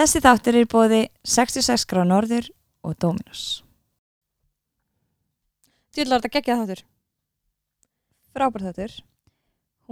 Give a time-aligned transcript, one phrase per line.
[0.00, 0.98] Þessi þáttur er bóði
[1.28, 2.46] 66 grá norður
[2.88, 3.42] og Dominos.
[5.92, 6.80] Djúlar þetta geggja þáttur.
[8.32, 8.94] Frábær þáttur.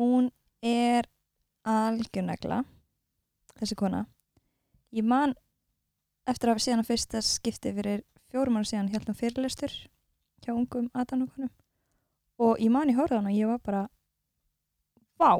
[0.00, 0.30] Hún
[0.64, 1.10] er
[1.68, 2.62] algjörnegla,
[3.60, 4.06] þessi kona.
[4.96, 5.36] Ég man
[6.24, 9.76] eftir að hafa síðan að fyrsta skipti fyrir fjórum ára síðan hjálpum fyrirlestur
[10.40, 11.52] hjá ungum aðanúkunum
[12.48, 13.88] og ég man í horfðan og ég var bara
[15.20, 15.36] vá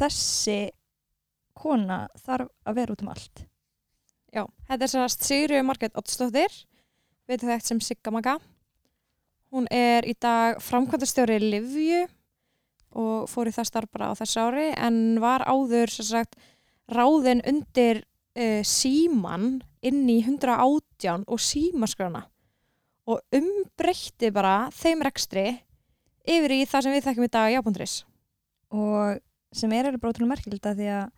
[0.00, 0.62] þessi
[1.58, 3.46] kona þarf að vera út um allt
[4.32, 6.54] Já, þetta er sérst Sigriður Margrét Ottsdóttir,
[7.28, 8.38] við þekkt sem Sigga Maga.
[9.52, 12.06] Hún er í dag framkvæmdastjóri Livju
[12.96, 16.40] og fór í það starf bara á þessu ári en var áður sem sagt
[16.88, 18.02] ráðin undir
[18.40, 22.24] uh, síman inn í 118 og símaskrána
[23.04, 25.48] og umbreytti bara þeim rekstri
[26.24, 27.96] yfir í það sem við þekkjum í dag jábundris.
[28.72, 29.20] og
[29.52, 31.10] sem er alveg merkilegt að því að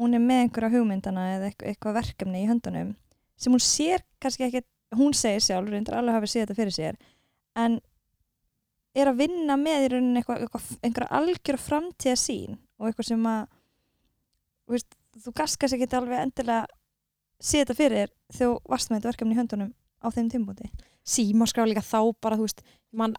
[0.00, 2.94] hún er með einhverja hugmyndana eða eitthvað, verkefni í höndunum
[3.40, 4.64] sem hún sér kannski ekki,
[4.96, 7.00] hún segir sjálf reyndar alveg hafi séð þetta fyrir sér
[7.60, 7.78] en
[8.96, 13.26] er að vinna með í rauninni eitthvað, eitthvað, einhverja algjör framtíða sín og eitthvað sem
[13.30, 13.42] að
[14.70, 16.64] veist, þú gaskast ekki alveg endilega
[17.40, 20.70] séð þetta fyrir þú varst með þetta verkefni í höndunum á þeim tímbúti
[21.10, 23.16] Símaskrá líka þá bara, þú veist, mann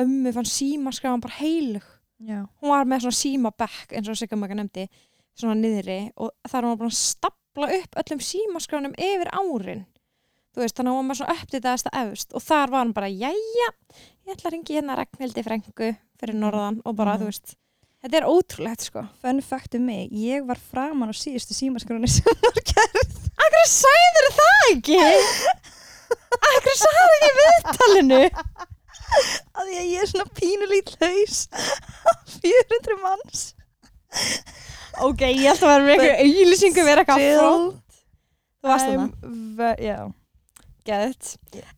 [0.00, 1.86] ömmu fann símaskráðan bara heilug.
[2.24, 4.86] Já, hún var með svona símabekk eins og Sigga Maka nefndi
[5.40, 9.84] svona niðri og þar var hún búin að stapla upp öllum símaskránum yfir árin
[10.54, 13.68] veist, þannig að með svona uppditaðasta efst og þar var hún bara, jæja
[14.24, 15.90] ég ætla að ringi hérna Ragnhildi frængu
[16.20, 17.20] fyrir norðan og bara, Mhm.
[17.22, 17.54] þú veist
[18.04, 22.24] þetta er ótrúlegt, sko fun fact um mig ég var framan á síðustu símaskroni sem
[22.42, 24.98] var gerð Akkur sæður það ekki?
[26.54, 28.20] Akkur sæður ekki viðtalinu?
[29.54, 31.48] að því að ég er svona pínulít haus
[32.40, 33.42] 400 manns
[35.02, 37.48] Ok, ég ætla að vera með einhverju auðlýsingu vera eitthvað frá
[38.64, 39.96] Þú varst þarna já,
[40.84, 41.30] Geðið.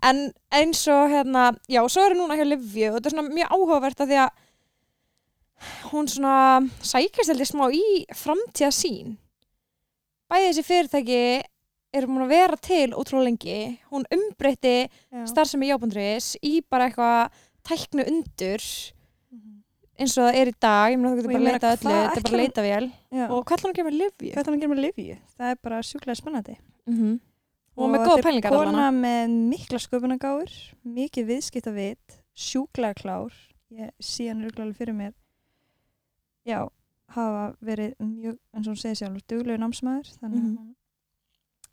[0.02, 0.20] En
[0.54, 3.52] eins og hérna, já, svo er það núna hjá Livju og þetta er svona mjög
[3.54, 4.30] áhugavert að því að
[5.92, 6.36] hún svona
[6.84, 7.84] sækist heldur smá í
[8.14, 9.14] framtíða sín.
[10.26, 11.20] Bæði þessi fyrirtæki
[11.96, 13.58] eru múin að vera til ótrúlega lengi.
[13.92, 14.74] Hún umbreytti
[15.30, 17.30] starfsemi jábundris í bara eitthvað
[17.66, 18.62] tæknu undur.
[19.98, 20.92] Eins og það er í dag.
[20.92, 22.62] Ég meina þú Og getur bara að leita öllu, þetta er bara ætlar hún- leita
[22.66, 22.86] vel.
[23.12, 23.24] Já.
[23.30, 24.32] Og hvað ætlar hún að gera með Livju?
[24.32, 25.16] hvað er hann að gera með Livju?
[25.38, 27.20] það er bara sjúklega spennandi Mm
[27.76, 30.52] Og með góða þetta er pælingar kona með mikla sköpunagáur
[30.86, 33.32] mikið viðskipt vit sjúklega klár
[33.70, 35.12] ég sé hann rúglega fyrir mér
[36.46, 36.68] já,
[37.10, 40.74] hafa verið mjög, eins og hún segir sjálf duglegu námsmaður, þannig að hún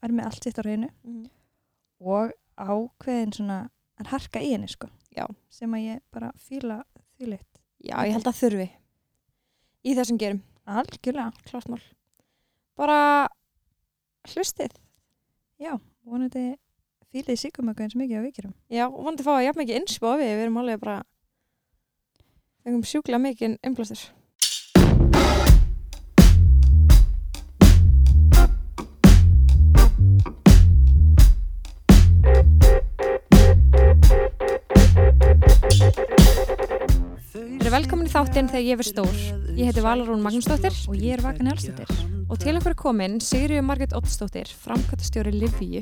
[0.04, 1.30] er með allt sitt á reynu Mhm.
[2.02, 3.70] og ákveðin svona
[4.00, 5.26] að harka í henni sko Já.
[5.50, 6.84] sem að ég bara fíla
[7.20, 7.53] þýlitt
[7.84, 8.68] Já, ég held að þurfi.
[9.84, 10.44] Í þessum gerum.
[10.64, 11.82] algjörlega, klart mál.
[12.80, 13.00] Bara
[14.32, 14.72] hlustið.
[15.60, 15.76] Já,
[16.08, 16.54] vonandi
[17.14, 20.32] fílið síkumöku eins mikið á vikirum já, að fá að jafn mikið innspá við.
[20.42, 20.96] Erum alveg bara
[22.64, 24.08] fengum sjúklega mikið innblástur
[37.74, 39.16] velkomin í þáttinn þegar ég verð stór.
[39.58, 41.90] Ég heiti Valarún Magnúsdóttir og ég er Vakan Elstóttir
[42.30, 45.82] og til okkur er komin Sigriður Margrét Ottsdóttir, framkvæmtastjóri Livju.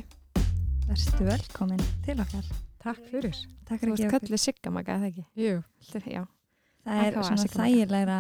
[0.88, 2.46] verðstu velkomin til okkar
[2.82, 3.36] Takk fyrir.
[3.68, 5.26] takk Þú fyrir veist að gefa kölluð Siggamaka, eða ekki?
[5.36, 5.58] Jú,
[5.92, 6.24] Já.
[6.86, 8.20] það er svona þægilegra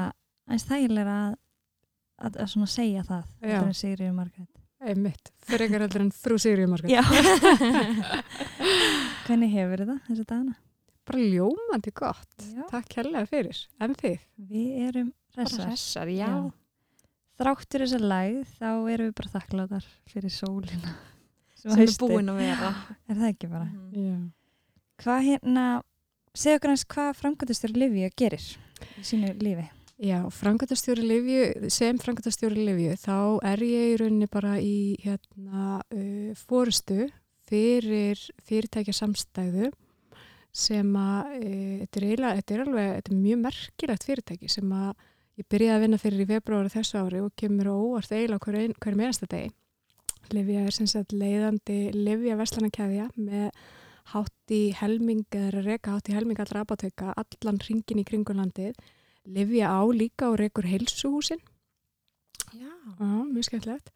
[0.49, 1.37] aðeins þægilegra að,
[2.19, 4.51] að, að svona segja það heldur en Sigriður Margrét
[4.81, 5.31] einmitt.
[5.47, 6.91] Fyrir einhver heldur en frú Sigriður Margrét.
[6.91, 7.03] Já
[9.29, 10.59] Hvernig hefur þetta þessi dagana?
[11.07, 12.33] Bara ljómandi gott.
[12.45, 12.65] Já.
[12.69, 13.61] Takk helga fyrir.
[13.81, 14.25] En þið?
[14.51, 16.27] Við erum Bara hressar Hressar, já.
[16.27, 17.05] Já.
[17.41, 20.95] Þráttur þessa læð þá erum við bara þakkláttar fyrir sólina
[21.61, 22.71] Sem er búin að vera.
[23.09, 23.67] Er það ekki bara?
[23.97, 24.17] Já.
[25.01, 25.67] Hvað hérna
[26.37, 28.49] segja okkur eins hvað framkvæmdastur Livia gerir
[28.97, 29.67] í sínu lífi
[30.01, 36.31] Já, framkvæmtastjóri Livju, sem framkvæmtastjóri Livju, þá er ég í rauninni bara í hérna uh,
[36.39, 37.05] fórustu
[37.45, 38.17] fyrir
[38.47, 39.69] fyrirtækja samstæðu
[40.51, 44.91] sem að uh, þetta er þetta er alveg, þetta er mjög merkilegt fyrirtæki sem að
[45.39, 48.73] ég byrjaði að vinna fyrir í februari þessu ári og kemur óvart eiginlega hver, ein,
[48.83, 49.51] hver meinasta degi.
[50.31, 53.49] Livja er sem sagt leiðandi Livja Veslanakæðja með
[54.11, 58.75] hátt í helming, eða reka hátt í helming allra abatöka, allan ringin í kringunlandið
[59.31, 61.41] Livja á líka og rekur heilsuhúsin,
[62.51, 62.71] Já.
[62.99, 63.91] Já, mjög skemmtilegt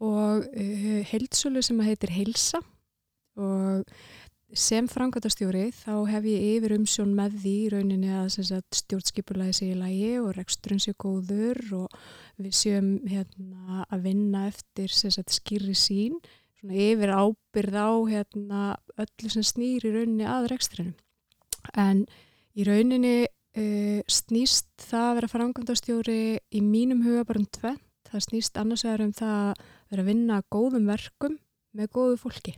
[0.00, 2.62] og uh, heilsölu sem heitir Heilsa
[3.36, 3.84] og
[4.56, 10.10] sem framkvæmtastjóri þá hef ég yfir umsjón með því rauninni að stjórnskipulagi sé í lagi
[10.18, 11.98] og reksturinn sé góður og
[12.40, 16.18] við séum hérna, að vinna eftir sagt, skýri sín
[16.60, 18.62] yfir ábyrð á hérna,
[19.00, 20.96] öllu sem snýr í rauninni að reksturinnum.
[21.78, 22.04] En
[22.52, 27.86] í rauninni uh, snýst það að vera framkvæmtastjóri í mínum huga bara um tvent.
[28.10, 29.62] Það snýst annars vegar um það að
[29.92, 31.38] vera að vinna góðum verkum
[31.76, 32.56] með góðu fólki.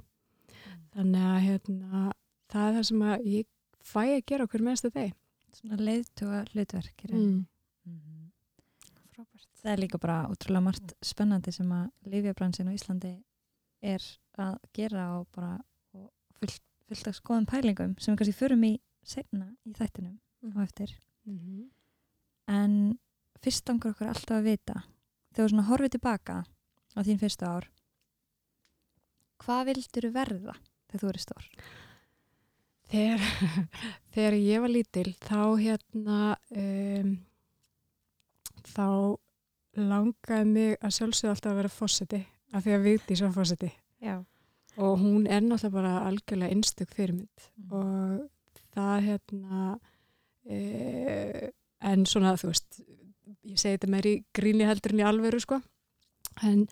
[0.93, 2.05] Þannig að hérna,
[2.53, 3.03] það er það sem
[3.33, 3.49] ég
[3.83, 5.15] fæ að gera okkur að þeim.
[5.53, 7.12] Svona leiðtuga hlutverkir.
[7.12, 7.41] Mm.
[7.89, 8.31] Mm.
[9.62, 13.12] Það er líka bara útrúlega margt spennandi sem að Lífjabransin á Íslandi
[13.83, 14.06] er
[14.41, 15.53] að gera og bara
[15.94, 16.09] og
[16.39, 18.73] fullt, fullt af skoðum pælingum sem við kannski förum í
[19.06, 20.56] segna í þættinum mm.
[20.56, 20.97] og eftir.
[21.29, 21.69] -hmm.
[22.49, 22.99] En
[23.43, 24.83] fyrst angur okkur alltaf að vita
[25.33, 26.43] þegar þú svona horfið tilbaka
[26.97, 27.69] á þín fyrsta ár
[29.43, 30.55] hvað vildur þú verða?
[30.93, 31.50] Þegar þú eru stór?
[32.93, 33.27] Þegar,
[34.15, 36.19] þegar ég var lítil þá hérna
[36.53, 37.12] um,
[38.69, 38.89] þá
[39.81, 42.21] langaði mig að sjálfsögða alltaf að vera fósiti
[42.53, 43.71] af því að viti svo fósiti
[44.77, 47.73] og hún er náttúrulega bara algjörlega einstök fyrirmynd mm.
[47.73, 48.29] og
[48.73, 49.79] það hérna
[50.44, 51.50] e,
[51.81, 52.81] en svona þú veist
[53.49, 55.61] ég segi þetta meir í gríni heldur en í alveru sko
[56.44, 56.67] en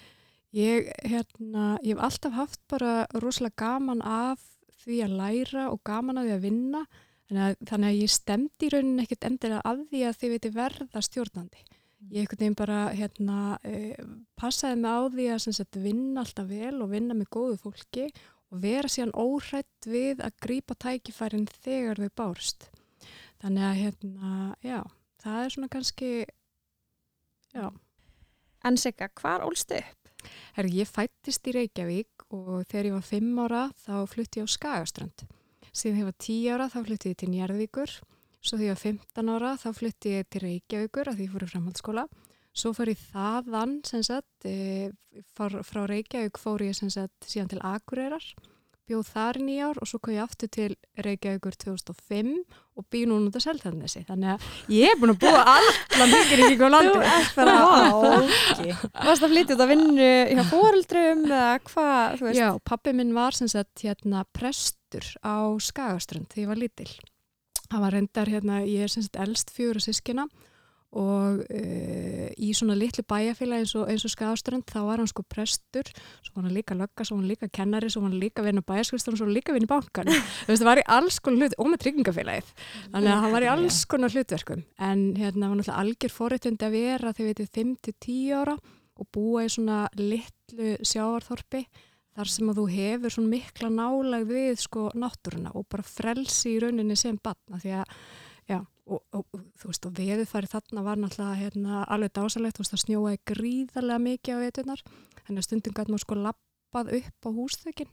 [0.57, 4.43] Ég, hérna, ég hef alltaf haft bara rosalega gaman af
[4.83, 6.81] því að læra og gaman af því að vinna
[7.31, 10.55] þannig að, þannig að ég stemdi í rauninni ekkert endilega af því að þið veitir
[10.57, 11.63] verða stjórnandi.
[11.71, 12.09] Mm.
[12.17, 14.01] Ég ekkert nefn bara hérna, eh,
[14.41, 18.09] passaði mig á því að sagt, vinna alltaf vel og vinna með góðu fólki
[18.51, 22.71] og vera síðan óhrætt við að grýpa tækifærin þegar þau bárst.
[23.41, 24.33] Þannig að hérna,
[24.67, 24.81] já,
[25.23, 26.11] það er svona kannski,
[27.55, 27.71] já.
[28.65, 30.00] En Sigga, hvar ólstu upp?
[30.57, 34.55] Herri, ég fættist í Reykjavík og þegar ég var 5 ára þá flutti ég á
[34.55, 35.27] Skagaströnd.
[35.71, 37.97] Síðan þegar ég var 10 ára þá flutti ég til Njarðvíkur.
[38.41, 41.47] Svo þegar ég var 15 ára þá flutti ég til Reykjavíkur að því ég fór
[41.47, 42.07] í framhaldsskóla.
[42.51, 44.91] Svo fór ég þaðan, sem sagt, e,
[45.39, 48.25] frá Reykjavík fór ég sem sagt síðan til Akureyrar
[48.91, 52.33] bjóð þar nýjár og svo kom ég aftur til Reykjavíkur 2005
[52.81, 56.43] og býð núna út af Seltjarnesi þannig að ég er búin að búa allan hengir
[56.43, 61.47] í kringum landi Þú ert bara áki Varst það flyttið að vinna hjá fóruldrum eða
[61.71, 62.27] hvað?
[62.37, 66.91] Já, pappi minn var sem sagt hérna prestur á Skagaströnd þegar ég var lítil.
[67.71, 70.27] Það var reyndar hérna, ég er sem sagt eldst fjóru sískina
[70.91, 75.87] og uh, í svona litlu bæjarfélagi eins og, og Skafströnd þá var hann sko prestur,
[76.25, 78.65] svo var hann líka lögga, svo var hann líka kennari, svo var hann líka vinna
[78.67, 80.11] bæjarskvistur og svo var hann líka vinna í bankan
[80.49, 82.51] það var í alls konar hlut, og með tryggingafélagið.
[82.89, 84.65] Þannig að hann var í alls konar hlutverkum.
[84.83, 88.57] En hérna var náttúrulega algjör forréttindi að vera þegar við veitum 5-10 ára
[89.01, 91.63] og búa í svona litlu sjáarþorpi
[92.19, 96.59] þar sem að þú hefur svona mikla nálag við sko náttúruna og bara frelsi í
[96.65, 97.95] rauninni sem batna því að
[98.51, 98.59] Já,
[98.91, 102.83] og, og, þú veist, og veðufæri þarna var náttúrulega hérna, alveg dásalegt, þú veist, það
[102.85, 104.83] snjóaði gríðarlega mikið á veitunar,
[105.27, 107.91] að stundum gæti maður sko lappað upp á húsþökin,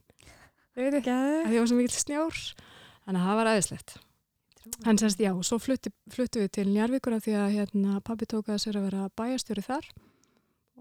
[0.78, 2.44] veitu, það var svo mikið snjór,
[3.08, 3.98] að það var aðeinslegt.
[4.84, 8.64] Þannig að, já, svo fluttu, fluttu við til Njarvíkura því að hérna, pabbi tók að
[8.66, 9.88] sér að vera bæjastjóri þar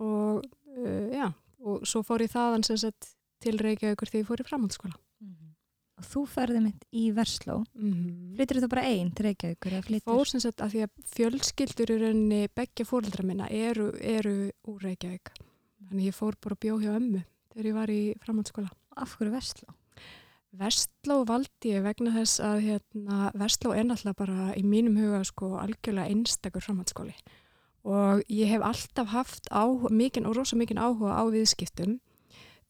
[0.03, 1.29] og, uh, já,
[1.63, 3.13] og svo fór ég þaðan sem sagt
[3.45, 4.99] til Reykjavíkur því ég fór í framhaldsskóla
[5.97, 8.35] og þú ferði mitt í Versló mm -hmm.
[8.37, 9.73] flyttir þú bara einn til Reykjavíkur?
[10.05, 14.81] Fór sem sagt að því að fjölskyldur í rauninni begja fóröldra minna eru, eru úr
[14.83, 15.33] Reykjavík
[15.89, 17.23] þannig ég fór bara að bjó hjá ömmu
[17.53, 19.69] þegar ég var í framhaldsskóla Af hverju Versló?
[20.57, 25.57] Versló valdi ég vegna þess að hérna, Versló er náttúrulega bara í mínum huga sko
[25.61, 27.15] algjörlega einstakur framhaldsskóli
[27.87, 32.01] og ég hef alltaf haft á, mikinn og rosa mikinn áhuga á viðskiptum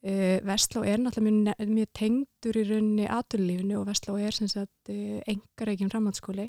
[0.03, 5.91] Vestló er náttúrulega mjög, mjög tengdur í rauninni aturlífinu og Vestló er sem sagt engareikin
[5.91, 6.47] framhaldsskóli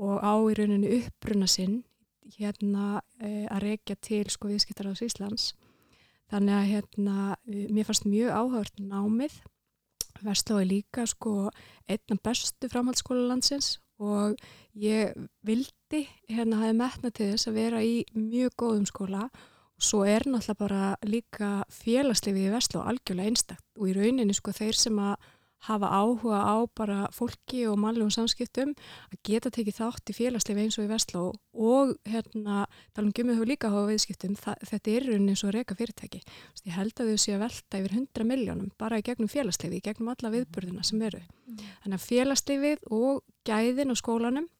[0.00, 1.82] og á í rauninni uppbrunna sinn
[2.38, 5.52] hérna uh, að reykja til sko viðskiptar á Íslands.
[6.32, 9.34] Þannig að hérna mér fannst mjög áhört námið.
[10.24, 11.50] Vestló er líka sko
[11.90, 14.38] einna bestu framhaldsskóla landsins og
[14.78, 15.12] ég
[15.46, 19.42] vildi hérna hafi metna til þess að vera í mjög góðum skóla og
[19.80, 24.78] Svo er náttúrulega bara líka félagslefið í og algjörlega einstakt og í rauninni sko þeir
[24.78, 25.16] sem að
[25.64, 28.74] hafa áhuga á bara fólki og mannlegum samskiptum
[29.08, 32.66] að geta tekið þátt í félagslefi eins og í Veslu og hérna,
[32.96, 36.20] talum gumið þú líka á viðskiptum, þetta er rauninni eins og reyka fyrirtæki.
[36.68, 39.84] Ég held að þau sé að velta yfir 100 miljónum bara í gegnum félagslefi, í
[39.84, 41.22] gegnum alla viðburðina sem eru.
[41.84, 44.50] Þannig að félagslefið og gæðin og skólanum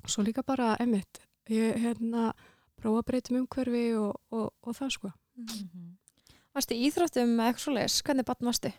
[0.00, 2.32] og svo líka bara emitt, ég hérna
[2.82, 5.12] prófa að breytum umhverfi og, og, og það sko.
[5.36, 5.90] Mm -hmm.
[6.54, 8.02] Varstu íþróttum eitthvað svo leiðis?
[8.02, 8.72] Hvernig batn varstu?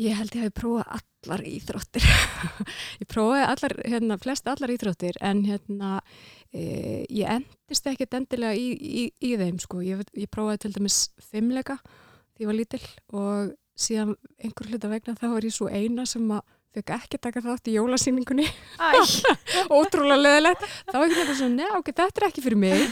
[0.00, 2.04] Ég held ég hafi prófað allar íþróttir.
[3.00, 6.00] ég prófaði allar, hérna, flest allar íþróttir en hérna,
[6.50, 9.82] e, ég endist ekkert endilega í, í, í þeim, sko.
[9.84, 11.76] Ég, ég prófaði til dæmis fimmleika
[12.32, 16.24] því ég var lítill og síðan einhver hluta vegna þá var ég svo eina sem
[16.32, 16.42] að
[16.72, 18.46] fekk ekki taka þátt í jólasýningunni.
[19.78, 20.68] Ótrúlega leðilegt.
[20.88, 22.86] Þá ekki þetta svona, neða, ok, þetta er ekki fyrir mig.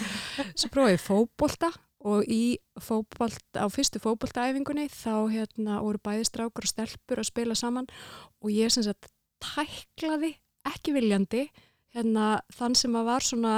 [0.55, 2.45] Svo prófaði ég fókbólta og í
[2.81, 7.91] fókbalt, á fyrstu fókbaltaæfingunni þá hérna voru bæði strákar og stelpur að spila saman
[8.41, 9.11] og ég sem sagt
[9.41, 10.33] tæklaði
[10.69, 11.45] ekki viljandi
[11.95, 13.55] hérna þann sem að var svona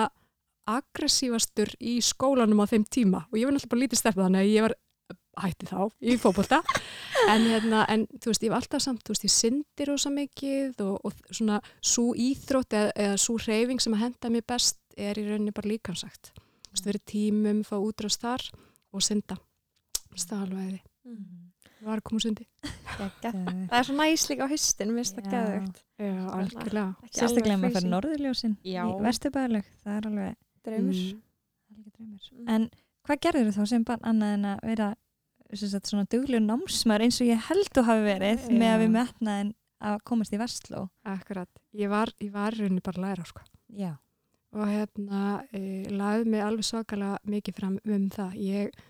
[0.70, 4.52] aggressívastur í skólanum á þeim tíma og ég var náttúrulega bara lítið stelpa þannig að
[4.52, 4.76] ég var
[5.40, 6.60] hætti þá í fókbalta
[7.30, 10.82] en hérna, en þú veist, ég var alltaf samt þú veist, ég syndir ósa mikið
[10.84, 15.20] og, og svona svo íþrótt eða, eða svo reyfing sem að henda mér best er
[15.20, 16.34] í rauninni bara líkansagt
[16.82, 18.42] verið tímum, fá útrast þar
[18.96, 19.36] og synda.
[20.18, 20.80] Staðalvæði
[21.82, 22.46] það var að koma sundi.
[23.22, 27.10] Það er svo næst líka á höstin minnst það geðugt já, algjörlega.
[27.10, 28.56] sérstaklega maður fyrir norðurljósin
[29.02, 31.00] vestubæðaleg það er alveg draumur.
[31.02, 31.22] Mm.
[32.02, 32.48] Mm.
[32.54, 32.68] en
[33.06, 34.88] hvað gerður þú þá sem barn annað en að vera
[35.60, 38.54] sagt, svona duglegur námsmaður eins og ég held þú hafi verið Já.
[38.56, 39.50] með að við metnaðin
[39.82, 40.86] að komast í Vestló.
[41.08, 43.44] Akkurat, ég var, í rauninni bara læra sko.
[43.72, 43.92] Já,
[44.54, 48.34] og hérna e, laði mig alveg svakalega mikið fram um það.
[48.38, 48.82] Ég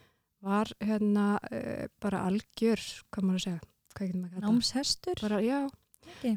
[0.42, 5.22] var hérna e, bara algjör, hvað maður að segja námshestur?
[5.22, 5.60] Bara, já?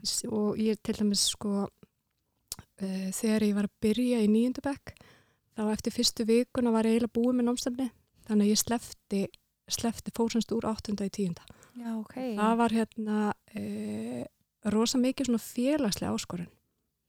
[0.03, 1.65] S- og ég til dæmis sko
[2.79, 4.93] e, þegar ég var að byrja í nýjöndabæk
[5.55, 7.87] þá eftir fyrstu vikuna var ég eiginlega búið með námstefni
[8.27, 9.21] þannig að ég slefti,
[9.71, 11.45] slefti fórsannst úr áttunda í tíunda.
[11.75, 12.15] Já, ok.
[12.37, 13.19] Það var hérna
[13.51, 13.63] e,
[14.73, 16.51] rosa mikið svona félagslega áskorun.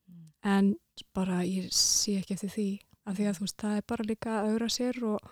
[0.06, 0.26] Mm.
[0.42, 0.74] en
[1.14, 2.68] bara ég sé ekki eftir því
[3.06, 5.30] af því að þú veist, það er bara líka að augra sér og,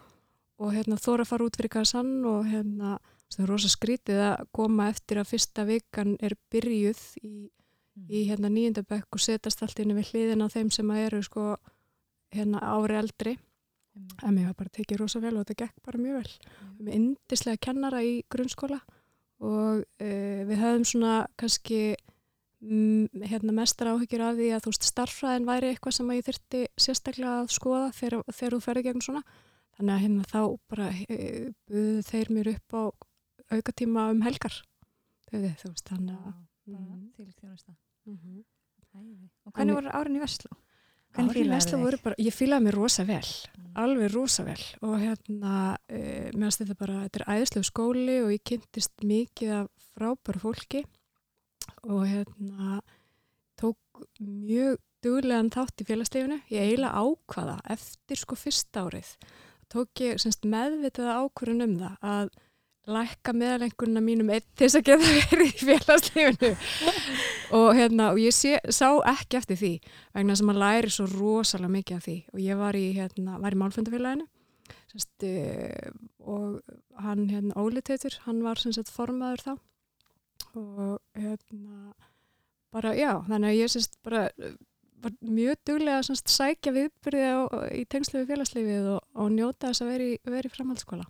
[0.62, 2.98] og hérna þóra að fara út fyrir kassan og hérna
[3.34, 7.34] það er rosa skrítið að koma eftir að fyrsta vikan er byrjuð í,
[8.06, 11.46] í hérna nýjöndabökk og setast allt inn við hliðin á þeim sem að eru sko
[12.34, 13.34] hérna ári eldri
[14.22, 16.32] en mér var bara tekið rosa vel og þetta gekk bara mjög vel
[16.80, 18.80] með indislega kennara í grunnskóla
[19.40, 21.96] og uh, við höfum svona kannski
[22.60, 26.62] mm, hérna mestar áhyggjur af því að þú veist starffræðin væri eitthvað sem ég þyrti
[26.76, 29.24] sérstaklega að skoða þegar, þegar þú ferði gegn svona
[29.74, 32.82] þannig að hérna þá bara uh, buðu þeir mér upp á
[33.54, 34.62] aukatíma um helgar
[35.30, 36.34] við, þú veist þannig að
[36.64, 37.10] Mhm.
[37.12, 37.74] til þjónusta
[38.06, 39.28] mm -hmm.
[39.44, 40.50] og hvernig voru árin í Vestló?
[41.12, 43.20] Árin í Vestló voru bara, ég fílaði mér rosa vel
[43.53, 43.53] Mm.
[43.80, 48.34] Alveg rosa vel og hérna uh, mér finnst þetta bara, þetta er æðislegu skóli og
[48.34, 50.84] ég kynntist mikið af frábæru fólki
[51.84, 52.80] og hérna
[53.60, 56.40] tók mjög duglegan þátt í félagslífinu.
[56.52, 59.10] Ég eiginlega ákvaða eftir sko fyrsta árið.
[59.72, 62.32] Tók ég semst meðvitaða ákvörun um það að
[62.90, 66.50] lækka meðalengurinn mínum einn til þess að geta verið í félagslífinu.
[67.56, 69.72] Og hérna og ég sé, sá ekki eftir því
[70.16, 72.16] vegna sem að læri svo rosalega mikið af því.
[72.34, 74.28] Og ég var í, hérna, var í málfundafélaginu
[74.94, 76.60] semst, uh, og
[77.02, 79.54] hann, hérna, Óli Teitur hann var sagt formaður þá.
[80.54, 81.94] Og hérna
[82.74, 84.54] bara, já, þannig að ég semst bara eh,
[85.02, 87.26] var mjög duglega að sækja viðbyrði
[87.80, 89.92] í tengslu við félagslífið og, og njóta þess að
[90.30, 91.06] vera í framhaldsskóla.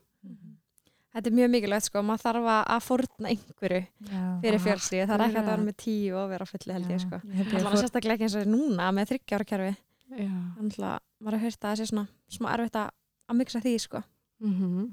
[1.15, 3.81] Þetta er mjög mikilvægt sko, maður þarf að- fórna einhverju
[4.11, 4.23] Já.
[4.43, 7.21] fyrir fjölsíu, það er ekki að vera með tíu og vera fulli held ég sko.
[7.25, 9.77] Held ég Allavega fór- sérstaklega ekki eins og núna með þryggjára kerfi.
[10.15, 10.31] Já.
[10.59, 12.91] Þannig að maður har heyrt að það sé svona smá erfitt að,
[13.35, 14.03] miksa því sko.
[14.41, 14.89] Mm -hmm.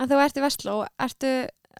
[0.00, 1.32] en þú ert í Vestló, ertu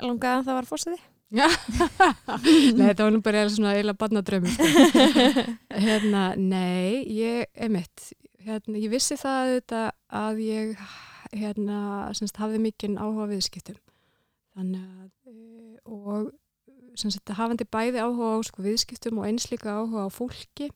[0.02, 1.00] langað að það var fórstiði?
[1.36, 4.64] Nei, þetta var nú bara svona eiginlega barnadrömmur sko.
[5.86, 8.12] hérna, nei, ég, einmitt,
[8.46, 9.90] hérna, ég vissi það auðvitað
[10.22, 10.76] að ég
[11.32, 11.78] hérna,
[12.16, 13.78] semst, hafði mikinn áhuga viðskiptum
[14.56, 16.32] þannig að e, og
[16.98, 20.70] semst, hafandi bæði áhuga á sko, viðskiptum og eins líka áhuga á fólki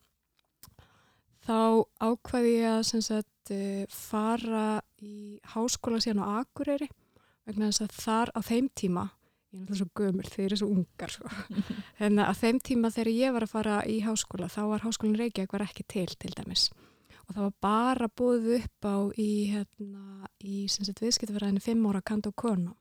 [1.47, 6.90] þá ákvaði ég að semst, e, fara í háskóla síðan á Akureyri
[7.49, 9.09] vegna þess að þar á þeim tíma
[9.50, 11.30] ég er náttúrulega svo gömul þegar ég er svo ungar sko.
[12.07, 15.57] en að þeim tíma þegar ég var að fara í háskóla þá var háskólinn Reykjavík
[15.57, 16.69] var ekki til til dæmis
[17.30, 22.34] og það var bara búið upp á í, hérna, í viðskiptafæraðinu fimm ára kant og
[22.34, 22.75] kono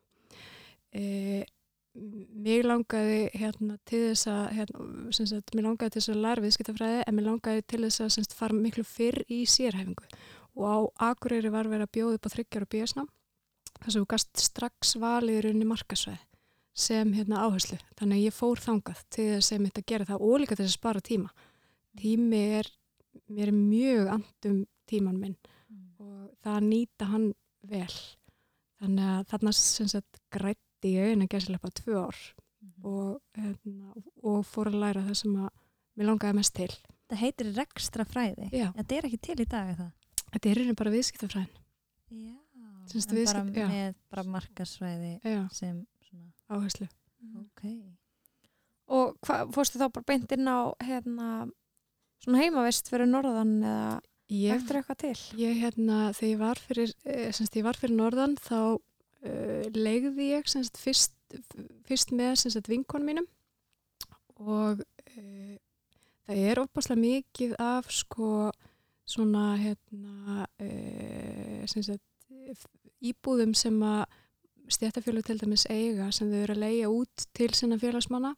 [0.89, 1.45] e,
[1.93, 7.03] mér langaði hérna, til þess að hérna, sagt, mér langaði til þess að læra viðskiptafræði
[7.05, 10.09] en mér langaði til þess að sagt, fara miklu fyrr í sérhæfingu
[10.59, 10.77] og á
[11.11, 13.11] Akureyri var verið að bjóða upp á þryggjar og bíasnám
[13.79, 16.25] þess að þú gast strax valið í markasvæði
[16.79, 17.77] sem hérna áherslu.
[17.99, 20.65] Þannig að ég fór þangað til þess að mitt að gera það og líka til
[20.65, 21.31] þess að spara tíma.
[21.99, 22.69] Tími er,
[23.29, 25.35] mér er mjög andum tíman minn
[25.99, 27.27] og það að nýta hann
[27.69, 27.95] vel.
[28.79, 32.19] Þannig að þarna sem sagt grætti ég einu að gera sér lepa tvö ár
[32.83, 35.49] og, hérna, og fór að læra það sem að
[35.99, 36.69] mér langaði mest til.
[37.09, 38.49] Það heitir rekstra fræði.
[38.53, 38.69] Já.
[38.77, 39.91] Þetta er ekki til í dag, það?
[40.29, 41.55] Þetta er bara viðskiptafræðin.
[42.09, 42.35] Já.
[42.89, 43.67] Bara viðskipt- já.
[43.69, 46.87] með bara markasfræði Já, sem svona, áherslu.
[47.37, 47.63] ok.
[48.89, 49.19] Og
[49.53, 51.51] fórstu þá bara beint inn á hérna,
[52.23, 53.97] svona heimavist fyrir norðan eða
[54.29, 55.15] Ég, eftir eitthvað til?
[55.41, 60.27] ég hérna, þegar ég var fyrir, eh, semst ég var fyrir norðan þá uh, legði
[60.35, 61.15] ég semst fyrst,
[61.89, 63.25] fyrst með semst vinkon mínum
[64.37, 65.55] og uh,
[66.27, 68.51] það er opaslega mikið af sko
[69.09, 71.97] svona hérna uh, semst
[73.01, 74.05] íbúðum sem að
[74.69, 78.35] stjættafjölu til dæmis eiga sem þau eru að leia út til sinna félagsmanna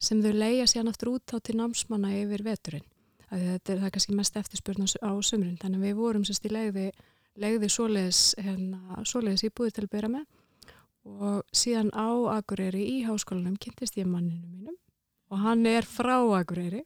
[0.00, 2.86] sem þau leia síðan aftur út á til námsmanna yfir veturinn.
[3.30, 6.52] Þetta er, það er kannski mest eftirspurn á, sumrin, þannig að við vorum sérst í
[6.52, 6.86] legði,
[7.40, 10.26] legði svoleiðis, hérna, svoleiðis íbúði til að byrja með.
[11.04, 14.78] Og síðan á Akureyri í háskólanum kynntist ég manninu mínum
[15.32, 16.84] og hann er frá Akureyri.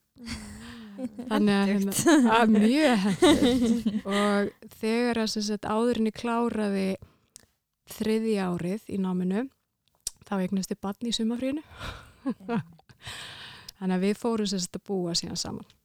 [1.29, 1.93] Þannig að hérna,
[2.35, 6.89] að mjög hendur og þegar að sagt, áðurinni kláraði
[7.95, 9.45] þriðja árið í náminu
[10.29, 11.63] þá eignast ég barn í sumafrínu
[13.79, 15.78] þannig að við fórum sagt að búa síðan saman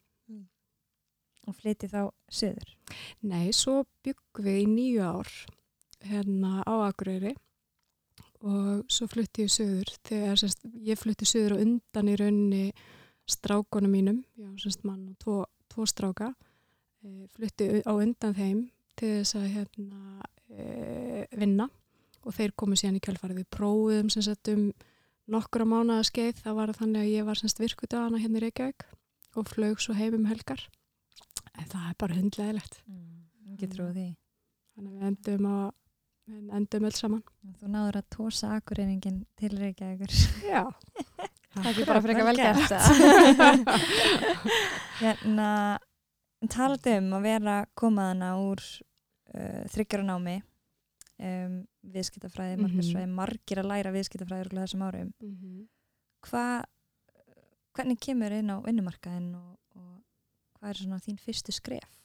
[1.44, 2.70] Og flytti þá söður.
[3.28, 5.32] Nei, svo byggum við í nýju ár
[6.04, 7.34] hérna á Akureyri
[8.44, 12.64] og svo flutti ég söður þegar semst, ég flutti söður og undan í raunni
[13.30, 15.36] strákonum mínum, já, semst mann og tvo,
[15.72, 16.34] tvo stráka,
[17.00, 18.66] e, flutti á undan þeim
[19.00, 21.70] til þess að hérna, e, vinna
[22.24, 23.40] og þeir komu síðan í kjálfarið.
[23.42, 24.68] Við prófum sem sagt um
[25.30, 28.86] nokkura mánuða skeið, það var þannig að ég var semst virkudagana hérna í Reykjavík
[29.40, 30.68] og flög svo heim um helgar.
[31.58, 32.80] En það er bara hundleðilegt.
[32.90, 33.24] Mm.
[33.54, 34.06] Ekki trúið því.
[34.74, 35.56] Þannig að við endum, á,
[36.26, 37.22] við endum öll saman.
[37.60, 40.14] Þú náður að tósa akureiningin til Reykjavíkur.
[40.48, 40.64] Já.
[41.54, 42.62] Það er ekki bara frekar vel Vel gert.
[42.66, 43.84] gert.
[45.00, 45.50] hérna,
[46.50, 50.36] talandi um að vera komaðana úr uh, þryggjara námi
[51.22, 51.60] um,
[51.94, 52.64] viðskiptafræði, Mhm.
[52.66, 55.12] markarsfræði, margir að læra viðskiptafræði örugglega þessum árum.
[56.24, 56.64] Hvað,
[57.76, 59.52] hvernig kemur inn á vinnumarkaðin og
[60.64, 61.96] hvað er svona þín fyrstu skref?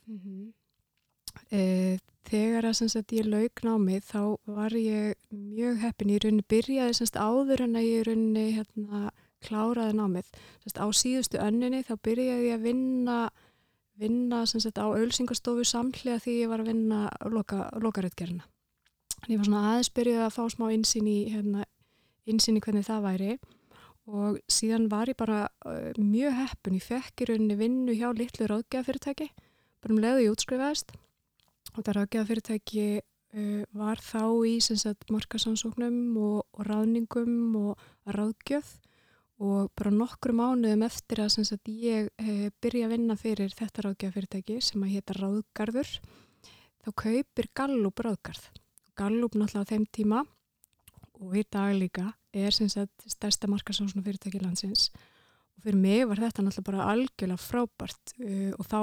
[1.56, 6.12] e, þegar að sagt, ég lauk námið þá var ég mjög heppin.
[6.12, 9.12] Ég rauninni byrjaði sagt, áður en að ég rauninni hérna,
[9.46, 10.32] kláraði námið.
[10.66, 13.20] Sagt, á síðustu önninni þá byrjaði ég að vinna,
[13.96, 18.44] vinna á ölsingastofu samhlega því ég var að vinna loka, lokaritgerina.
[19.24, 21.64] En ég var svona aðeins byrjaði að fá smá insýn í, hérna,
[22.28, 23.40] í hvernig það væri
[24.10, 26.80] og síðan var ég bara uh, mjög heppin.
[26.80, 29.30] Ég fekk í rauninni vinnu hjá litlu ráðgjafafyrirtæki,
[29.84, 30.94] bara um leiðu ég útskrifaðist
[31.76, 34.56] og það ráðgjafafyrirtæki uh, var þá í
[35.14, 38.78] markasansóknum og, og ráðningum og ráðgjöf
[39.40, 44.60] og bara nokkru mánuðum eftir að sagt, ég uh, byrja að vinna fyrir þetta ráðgjafafyrirtæki
[44.66, 45.94] sem að hétta Ráðgarður
[46.80, 48.50] þá kaupir Gallup Ráðgarð.
[49.00, 50.26] Gallup náttúrulega á þeim tíma
[51.20, 54.90] og í dag líka er sem sagt stærsta markasánsuna fyrirtæki landsins.
[55.58, 58.80] Og fyrir mig var þetta náttúrulega bara algjörlega frábært uh, og þá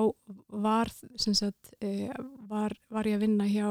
[0.66, 2.12] var sagt uh,
[2.50, 3.70] var, var ég að vinna hjá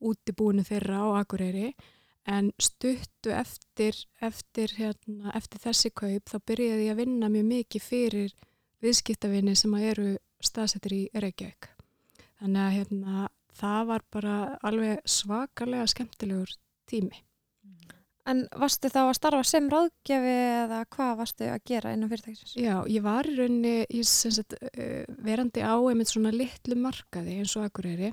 [0.00, 1.74] útibúinu þeirra á Akureyri.
[2.26, 7.84] En stuttu eftir eftir, hérna, eftir þessi kaup þá byrjaði ég að vinna mjög mikið
[7.84, 8.34] fyrir
[8.82, 10.08] viðskiptavinni sem að eru
[10.42, 11.70] staðsettir í Reykjavík.
[12.40, 14.34] Þannig að hérna, það var bara
[14.66, 16.58] alveg svakalega skemmtilegur
[16.90, 17.25] tími
[18.26, 20.34] En varstu þá að starfa sem ráðgjafi
[20.64, 22.56] eða hvað varstu að gera innan fyrirtækisins?
[22.58, 27.54] Já, ég var í rauninni ég, sagt, uh, verandi á einmitt svona litlu markaði eins
[27.58, 28.12] og Akureyri.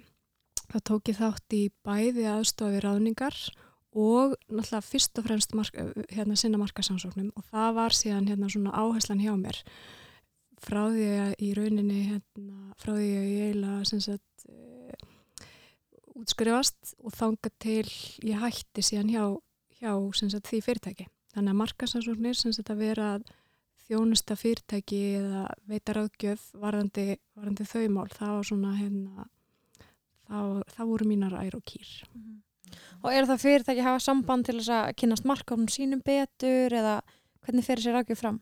[0.70, 3.38] þá tók ég þátt í bæði aðstofi ráðningar
[3.94, 5.76] og náttúrulega fyrst og fremst mark,
[6.10, 9.60] hérna, sinna markasansóknum og það var síðan hérna, svona áherslan hjá mér
[10.64, 15.50] frá því að í rauninni hérna, frá því að ég eiginlega sem sagt uh,
[16.22, 17.88] útskrifast og þanga til
[18.26, 19.26] ég hætti síðan hjá,
[19.84, 21.08] hjá sagt, því fyrirtæki.
[21.34, 23.08] Þannig að markasansóknir sem að vera
[23.88, 29.28] þjónusta fyrirtæki eða veita ráðgjöf varðandi, varðandi þau mál, það var svona hérna,
[30.30, 31.92] það, það voru mínar ær og kýr.
[33.04, 36.96] Og er það fyrirtæki að hafa samband til þess að kynast markárum sínum betur eða
[37.44, 38.40] hvernig fer sér ráðgjöf fram?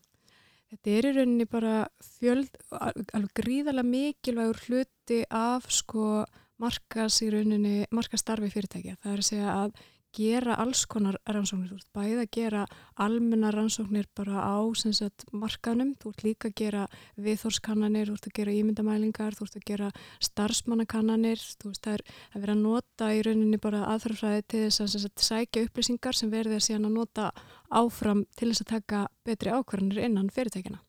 [0.71, 6.21] Þetta er í rauninni bara fjöld, alveg gríðarlega mikilvægur hluti af sko
[6.62, 8.95] markas í rauninni, markastarfi fyrirtækja.
[9.01, 9.73] Það er að segja að
[10.15, 12.65] gera alls konar rannsóknir, þú ert bæði að gera
[13.00, 16.84] almenna rannsóknir bara á sagt, markanum, þú ert líka að gera
[17.15, 19.89] viðhórskannanir, þú ert að gera ímyndamælingar, þú ert að gera
[20.28, 24.86] starfsmannakannanir, þú veist það er að vera að nota í rauninni bara aðfrafræði til þess
[24.86, 27.32] að sagt, sækja upplýsingar sem verður síðan að nota
[27.71, 30.82] áfram til þess að taka betri ákvarðanir innan fyrirtækina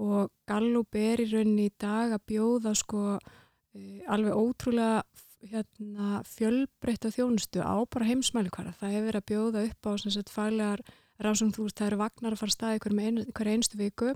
[0.00, 5.02] og Gallup er í rauninni í dag að bjóða sko e, alveg ótrúlega
[5.50, 8.74] hérna, fjölbreytta þjónustu á bara heimsmælikvara.
[8.80, 10.84] Það hefur verið að bjóða upp á sagt, faglegar
[11.22, 14.14] rannsókn þú veist það eru vagnar að fara stað hver, ein, hver einstu viku.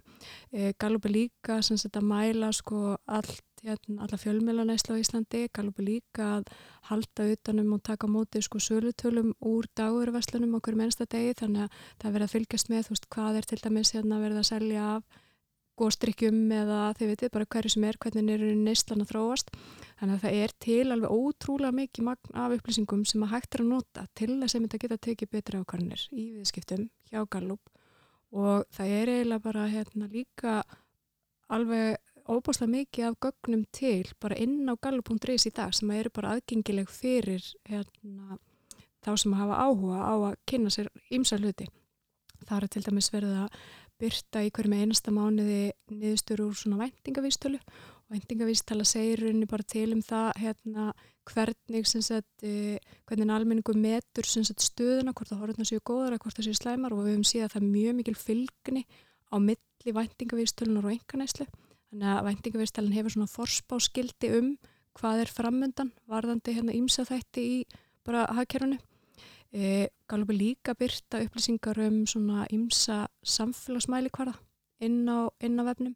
[0.53, 5.45] E, Gallup er líka sagt, að mæla sko, allt, hérna, alla fjölmjölanæsla á Íslandi.
[5.55, 6.51] Gallup er líka að
[6.91, 12.19] halda utanum og taka móti sko, sölutölum úr dagurverslunum okkur mennsta degi þannig að það
[12.19, 15.23] verið að fylgjast með veist, hvað er til dæmis hérna, verið að selja af
[15.81, 19.53] góðstrykkjum eða þið veitir bara hverju sem er, hvernig er neistlan að þróast.
[20.01, 23.65] Þannig að það er til alveg ótrúlega mikið magn af upplýsingum sem að hægt er
[23.65, 27.73] að nota til þess að mynda geta tekið betri ákvarðinir í viðskiptum hjá Gallup
[28.37, 30.59] og það er eiginlega bara hérna, líka
[31.53, 36.35] alveg óbúslega mikið af gögnum til bara inn á gallup.is í dag sem eru bara
[36.35, 38.39] aðgengileg fyrir hérna,
[39.05, 41.69] þá sem hafa áhuga á að kynna sér ymsa hluti.
[42.47, 43.61] Það er til dæmis verið að
[44.01, 49.89] byrta í hverjum einasta mánuði niðurstur úr svona væntingavístölu og væntingavístala segir rauninni bara til
[49.95, 50.87] um það hérna,
[51.27, 52.79] hvernig sagt, e,
[53.09, 56.95] hvernig almenningu metur sagt, stöðuna, hvort það horfðurna séu góðar hvort það séu slæmar.
[56.95, 58.85] Og við höfum síðan það mjög mikil fylgni
[59.33, 61.47] á milli væntingavístölunar og enganæslu
[61.91, 64.53] þannig að væntingavístalin hefur svona forspáskildi um
[64.97, 67.57] hvað er framöndan varðandi hérna ímsa þætti í
[68.07, 68.79] bara hagkerfunu
[69.57, 74.35] E, Gallup er líka byrta upplýsingar um svona ymsa samfélagsmæli hvaða
[74.85, 75.95] inn á, inn á vefnum.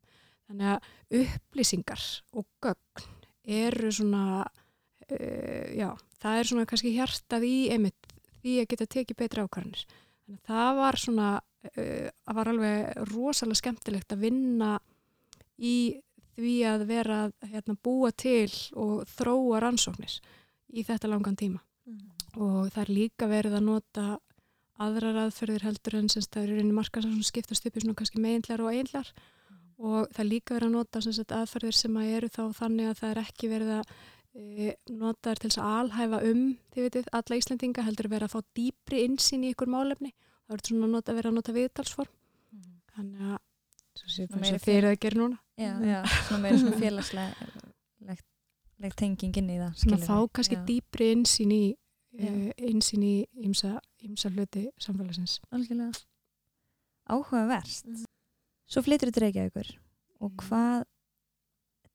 [0.48, 3.04] Þannig að upplýsingar og gögn
[3.44, 4.46] eru svona,
[5.10, 5.90] uh, já,
[6.22, 9.84] það er svona kannski hjartað í einmitt því að geta tekið betra ákvarðanir.
[10.24, 11.28] Þannig að það var svona,
[11.70, 14.70] uh, það var alveg rosalega skemmtilegt að vinna
[15.60, 15.76] í
[16.40, 20.16] því að vera að hérna, búa til og þróa rannsóknir
[20.72, 21.60] í þetta langan tíma.
[21.84, 24.04] Mm og það er líka verið að nota
[24.80, 28.18] aðrar aðferðir heldur en semst það eru reyni margar sem skiptast upp í svona kannski
[28.22, 29.58] meginlar og einlar mm.
[29.82, 32.98] og það er líka verið að nota semst aðferðir sem að eru þá þannig að
[33.02, 33.84] það er ekki verið að
[34.32, 34.34] e,
[34.94, 38.40] nota þær til þess að alhæfa um þið veitir, alla Íslandinga heldur verið að fá
[38.60, 40.10] dýpri insýn í ykkur málefni.
[40.46, 42.12] Það verður svona að nota, verið að nota viðtalsform.
[42.56, 42.74] Mm.
[42.96, 43.40] þannig að
[44.64, 45.36] þeir eru að gera núna.
[45.60, 47.30] Já, já, svona meira svona félagslega
[48.96, 51.76] tengingin í það Svona fá kannski dýpri insýn í
[52.28, 53.14] uh, einsinn í
[53.46, 53.78] ymsa
[54.32, 55.38] hluti samfélagsins.
[55.54, 55.92] Algjörlega.
[57.10, 57.88] Áhugaverst.
[57.90, 58.08] Mm.
[58.70, 59.72] Svo flyttur þetta Reykjavíkur
[60.20, 60.42] og mm.
[60.44, 60.84] hvað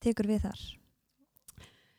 [0.03, 0.63] tekur við þar?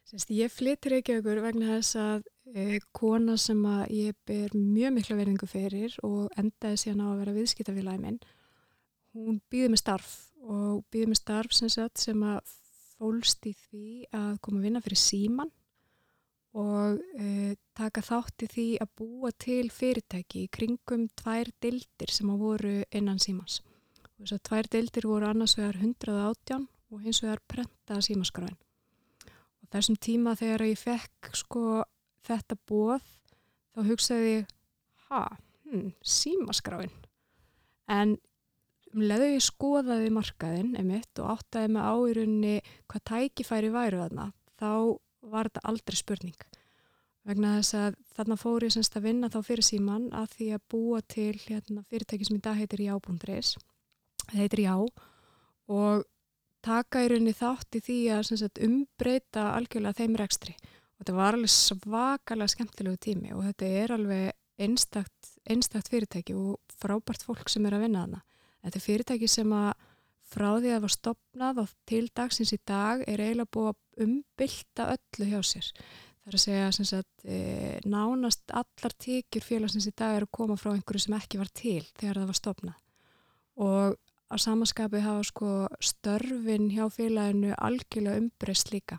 [0.07, 5.17] Sérst, ég flyttur Reykjavíkur vegna þess að e, kona sem að ég ber mjög miklu
[5.19, 8.21] verðingu fyrir og endaði síðan á að vera viðskiptafélagi minn,
[9.17, 10.13] hún býði með starf
[10.47, 12.55] og býði með starf sem, sagt, sem að
[12.97, 15.51] fólst í því að koma að vinna fyrir síman
[16.57, 22.45] og uh, taka þátti því að búa til fyrirtæki í kringum tvær dildir sem að
[22.45, 23.61] voru innan símans.
[24.17, 28.57] Þess að tvær dildir voru annars vegar 118 og hins vegar prentaða símaskráin.
[29.61, 31.65] Og þessum tíma þegar ég fekk sko
[32.27, 33.05] þetta bóð
[33.77, 34.55] þá hugsaði ég,
[35.11, 35.27] ha,
[35.69, 36.95] hm, símaskráin.
[37.93, 38.17] En
[38.95, 42.55] um leðu ég skoðaði markaðinn emitt og áttaði mig á í rauninni
[42.89, 44.71] hvað tækifæri væru þarna, þá
[45.33, 46.47] var þetta aldrei spurning.
[47.27, 50.67] Vegna þess að þarna fór ég semst að vinna þá fyrir síman að því að
[50.71, 53.57] búa til hérna, fyrirtæki sem í dag heitir já.is
[54.27, 54.75] það heitir já
[55.67, 56.05] og
[56.67, 60.55] taka í rauninni þátt í því að sagt, umbreyta algjörlega þeim rekstri.
[60.97, 66.57] Og þetta var alveg svakalega skemmtilegu tími og þetta er alveg einstakt, einstakt fyrirtæki og
[66.81, 68.23] frábært fólk sem er að vinna þarna.
[68.65, 69.73] Þetta er fyrirtæki sem að
[70.27, 74.07] frá því að það var stopnað og til dagsins í dag er eiginlega búið að
[74.07, 75.71] umbylta öllu hjá sér.
[76.27, 77.37] Það er að segja sagt, e,
[77.87, 81.85] nánast allar tekjur félagsins í dag er að koma frá einhverju sem ekki var til
[81.95, 82.81] þegar það var stopnað.
[83.63, 83.95] Og
[84.27, 88.99] á samaskapi hafa sko störfin hjá félaginu algjörlega umbreyst líka.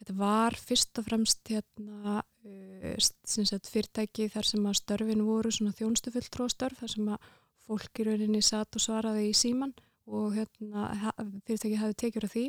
[0.00, 5.74] Þetta var fyrst og fremst hérna, e, sagt, fyrirtæki þar sem að störfin voru svona
[5.78, 7.30] þjónstufull tróstörf þar sem að
[7.66, 9.74] fólk í rauninni satt og svaraði í síman
[10.06, 11.12] og hérna,
[11.46, 12.48] fyrirtæki hafi tekjur af því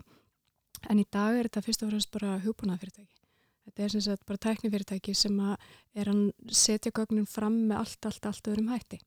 [0.91, 3.13] en í dag er þetta fyrst og fremst bara hugbúnað fyrirtæki.
[3.67, 6.23] Þetta er sem sagt bara tæknifyrirtæki sem er að
[6.55, 9.01] setja gögnum fram með allt, allt, allt öðrum hætti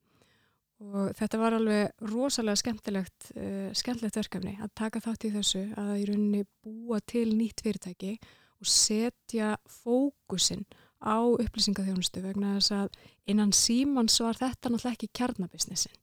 [0.81, 5.97] og þetta var alveg rosalega skemmtilegt, uh, skemmtilegt verkefni að taka þátt í þessu að
[6.01, 8.15] í rauninni búa til nýtt fyrirtæki
[8.61, 10.65] og setja fókusin
[11.01, 12.97] á upplýsingaþjónustu vegna þess að
[13.33, 15.97] innan símans var þetta náttúrulega ekki kjarnabisnissin.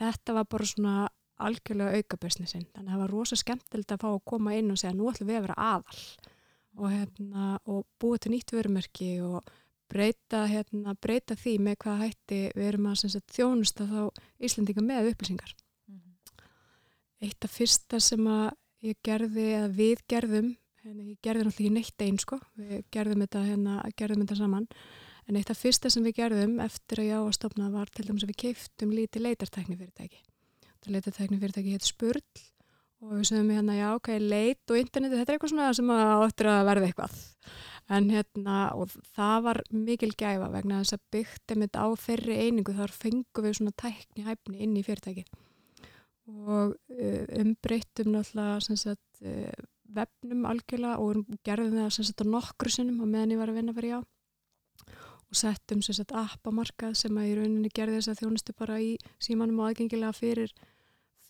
[0.00, 0.96] Þetta var bara svona
[1.48, 2.68] algjörlega aukabisnissin.
[2.72, 5.30] Þannig að það var rosa skemmtilegt að fá að koma inn og segja nú ætlum
[5.30, 5.98] við að vera aðal
[6.78, 9.52] og, hérna, og búa til nýtt vörumerki og
[9.92, 14.00] breyta, hérna, breyta því með hvað hætti við erum að sagt, þjónusta þá
[14.40, 15.54] Íslandinga með upplýsingar.
[17.22, 18.48] Eitt af fyrsta sem að
[18.82, 20.50] ég gerði, eða við gerðum,
[20.82, 24.66] hérna, ég gerði náttúrulega ekki neitt einn sko, við gerðum þetta, hérna, gerðum þetta saman,
[25.28, 28.08] en eitt af fyrsta sem við gerðum eftir að ég á að stopna var til
[28.08, 30.22] dæmis að við keiftum lítið leitartækni fyrirtæki.
[30.82, 32.22] Það leitartækni fyrirtæki heit Spurl
[33.02, 36.48] og við sögum hérna, já ok, leit og interneti, þetta er eitthvað svona sem áttur
[36.52, 37.16] að verða eitthvað.
[37.92, 42.76] En hérna, og það var mikil gæfa vegna þess að byggtum þetta á þeirri einingu,
[42.78, 45.26] þar fengum við svona tækni hæfni inn í fyrirtæki.
[46.30, 49.50] Og uh, umbreytum náttúrulega sagt, uh,
[49.92, 53.74] vefnum algjörlega og gerðum það sagt, á nokkru sinnum á meðan ég var að vinna
[53.76, 54.00] fyrir já.
[55.32, 59.58] Og settum sagt, appamarkað sem að í rauninni gerði þess að þjónustu bara í símanum
[59.58, 60.54] og aðgengilega fyrir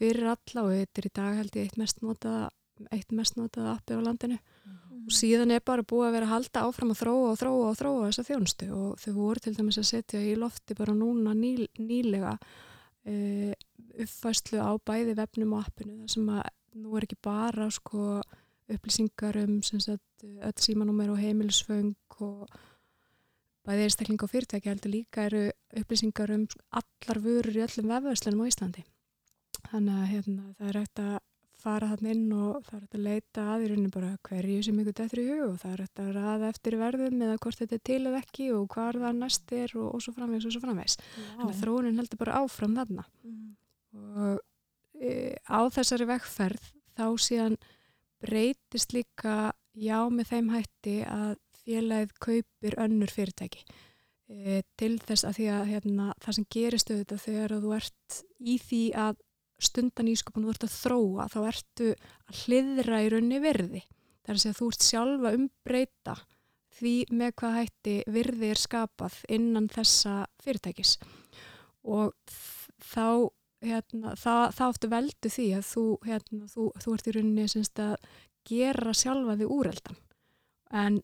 [0.02, 2.50] fyrir alla og þetta er í dag held ég eitt mest notaða
[2.90, 4.38] eitt mest notaða appi á landinu.
[4.66, 5.06] Mm.
[5.06, 7.78] og síðan er bara búið að vera að halda áfram að þróa og þróa og
[7.78, 8.68] þróa þessa þjónustu.
[8.76, 13.52] Og þau voru til dæmis að setja í lofti bara núna ný, nýlega uh,
[14.02, 15.98] uppfæslu á bæði vefnum og appinu.
[16.02, 16.44] Þar sem að
[16.82, 18.20] nú er ekki bara sko
[18.72, 22.46] upplýsingar um sagt, öll símanúmer og heimilisföng og
[23.66, 25.44] bæði einstakling og fyrirtæki heldur líka eru
[25.82, 28.86] upplýsingar um allar vörur í öllum vefverslunum á Íslandi
[29.72, 31.18] þannig að hérna, það er hægt að
[31.62, 34.78] fara þann inn og það er hægt að leita að í rauninu bara hverju sem
[34.82, 37.76] ykkur dættur í hug og það er hægt að ræða eftir verðum eða hvort þetta
[37.78, 40.62] er til eða ekki og hvar það næst er og, og svo framvegs og svo
[40.64, 43.06] framvegs þannig að þróunin heldur bara áfram þarna.
[43.22, 43.52] Mm.
[43.92, 44.42] og
[44.98, 45.12] e,
[45.46, 47.58] á þessari vekkferð þá síðan
[48.22, 53.62] breytist líka já með þeim hætti að félagið kaupir önnur fyrirtæki.
[54.32, 58.56] E, til þess að því að hérna, það sem gerist auðvitað þegar þú ert í
[58.62, 59.20] því að
[59.68, 63.82] stundan ísköpun þú ert að þróa þá ertu að hliðra í raunni virði.
[64.22, 66.16] Það er að segja að þú ert sjálfa umbreyta
[66.72, 70.96] því með hvað hætti virði er skapað innan þessa fyrirtækis
[71.82, 72.12] og
[72.82, 73.28] þá
[73.62, 77.94] hérna, það áttu veldu því að þú, hérna, þú, þú ert í rauninni semst að
[78.48, 80.00] gera sjálfa því úreldan
[80.82, 80.98] en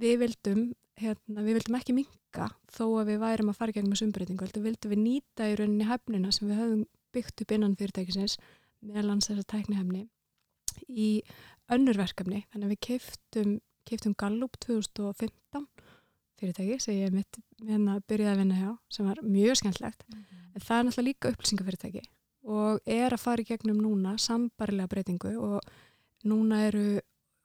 [0.00, 0.62] við vildum,
[1.00, 4.68] hérna, við vildum ekki minka þó að við værim að fara gegnum þessu umbreytingu, við
[4.68, 6.84] vildum við nýta í rauninni hefnina sem við höfum
[7.14, 8.36] byggt upp innan fyrirtækisins
[8.80, 10.06] meðlans þessar tæknihefni
[10.88, 11.10] í
[11.72, 15.66] önnur verkefni þannig að við keiftum, keiftum Gallup 2015
[16.40, 20.48] fyrirtæki sem ég mitt hérna byrjaði að vinna hjá sem var mjög skemmtlegt mm -hmm.
[20.54, 22.02] en það er náttúrulega líka upplýsingafyrirtæki
[22.56, 25.60] og er að fara í gegnum núna sambarilega breytingu og
[26.24, 27.00] núna eru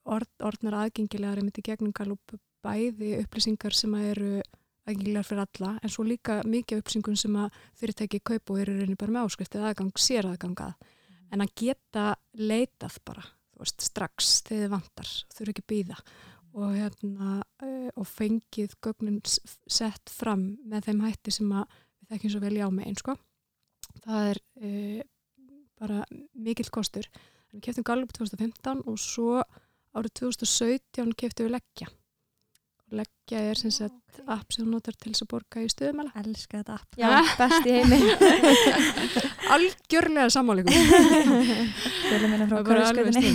[0.05, 4.41] orð, orðnar aðgengilegar í gegnum Gallup bæði upplýsingar sem eru
[4.85, 8.99] aðgengilegar fyrir alla en svo líka mikið upplýsingun sem að fyrirtæki kaupa og eru reynir
[8.99, 11.17] bara með áskrift eða aðgang, sér aðgangað mm.
[11.33, 12.05] en að geta
[12.37, 13.25] leitað bara
[13.59, 15.99] veist, strax þegar þið vantar þurfu ekki býða
[16.55, 21.65] og, hérna, uh, og fengið gögnin sett fram með þeim hætti sem að
[21.99, 23.17] við þekkjum svo vel já með einn sko.
[24.05, 25.03] það er uh,
[25.81, 26.01] bara
[26.33, 27.09] mikill kostur
[27.51, 29.41] við keftum Gallup 2015 og svo
[29.95, 31.91] árið 2017 keftum við leggja
[32.93, 34.25] leggja er sem sagt okay.
[34.35, 36.11] app sem þú notar til þess að borga í stöðumæla.
[36.21, 37.07] Elskar þetta app, já,
[37.39, 37.99] best í heimi.
[39.55, 40.75] Algjörlega sammáleikum
[42.05, 43.33] Fjölu minna frá hverjasköðinni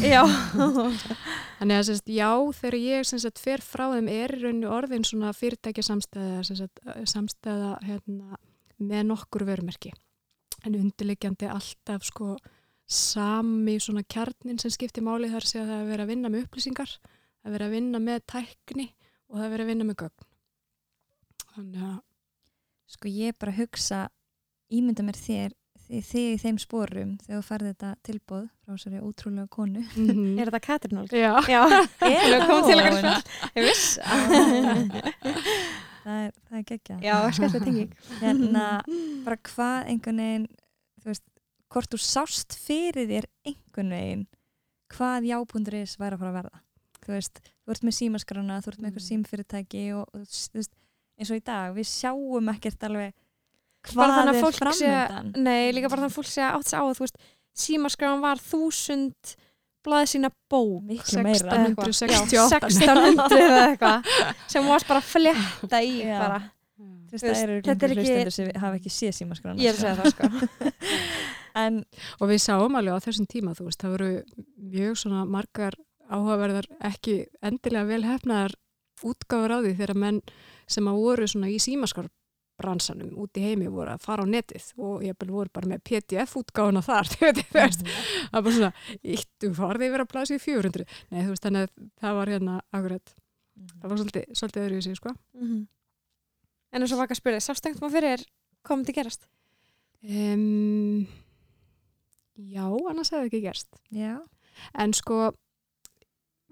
[1.60, 5.04] Þannig að sagt, já, þegar ég sem sagt fer frá þeim er í rauninu orðin
[5.08, 8.40] svona fyrirtækja samstæða sagt, samstæða hérna,
[8.80, 9.92] með nokkur vörumerki.
[10.64, 12.36] En undirleikjandi alltaf sko
[12.90, 15.30] sami svona kjarnin sem skiptir máli.
[15.32, 16.96] Þar sé að það er að vera að vinna með upplýsingar
[17.44, 18.88] að vera að vinna með tækni
[19.30, 20.26] og það verið að vinna með gögn.
[21.54, 21.98] Þannig að
[22.90, 24.00] sko ég bara hugsa
[24.70, 25.56] ímynda mér þér
[25.90, 29.82] þig í þeim spórum þegar þú farði þetta tilbóð frá þessari ótrúlega konu.
[29.82, 30.38] Mm -hmm.
[30.38, 31.10] Er þetta Katrin Olg?
[31.10, 31.62] Já, Já.
[33.56, 33.98] Ég viss
[36.00, 38.66] Það er, er geggja Já, skallið tenging Hérna,
[39.26, 40.46] bara hvað einhvern veginn
[41.02, 41.24] þú veist,
[41.68, 44.26] hvort þú sást fyrir þér einhvern veginn
[44.90, 46.62] hvað jábunduris væri að fara að verða
[47.06, 49.08] þú veist, þú ert með símaskrana þú ert með eitthvað mm.
[49.08, 50.18] símfyrirtæki og þú
[50.60, 50.72] veist,
[51.20, 53.10] eins og í dag, við sjáum ekkert alveg
[53.90, 57.04] hvað er framöndan Nei, líka bara þannig að fólk segja átt þess á að þú
[57.06, 57.18] veist,
[57.64, 59.22] símaskranan var þúsund
[59.86, 60.82] blaðið sína bók.
[60.90, 63.98] 1668 eða eitthvað
[64.50, 66.40] sem varst bara að fletta í bara.
[67.10, 70.24] Veist, það eru hlustendur sem hafa ekki séð símaskrana Ég er að segja það sko.
[71.60, 71.74] En,
[72.22, 74.10] Og við sáum alveg á þessum tíma þú veist, það voru
[74.70, 75.74] mjög svona margar
[76.10, 78.56] áhugaverðar ekki endilega vel hefnaðar
[79.06, 80.18] útgáður á því þegar menn
[80.70, 85.04] sem að voru svona í símaskarbransanum út í heimi voru að fara á netið og
[85.06, 88.72] ég voru bara með PDF-útgáðuna þar, þú veit, þú veist, það var bara svona,
[89.16, 90.86] íttu farði yfir að blæsa í 400.
[91.10, 93.14] Nei, veist, þannig að það var hérna akkurat,
[93.80, 95.14] það var svolítið, svolítið öðru í sig, sko.
[95.38, 95.60] Mhm.
[96.70, 98.28] En eins og vaka að spyrja, sástengt maður fyrir
[98.66, 99.24] hvað myndi gerast?
[100.00, 101.06] Um,
[102.36, 103.80] já, annars hefði ekki gerst.
[103.94, 104.20] Já.
[104.78, 105.32] En sko,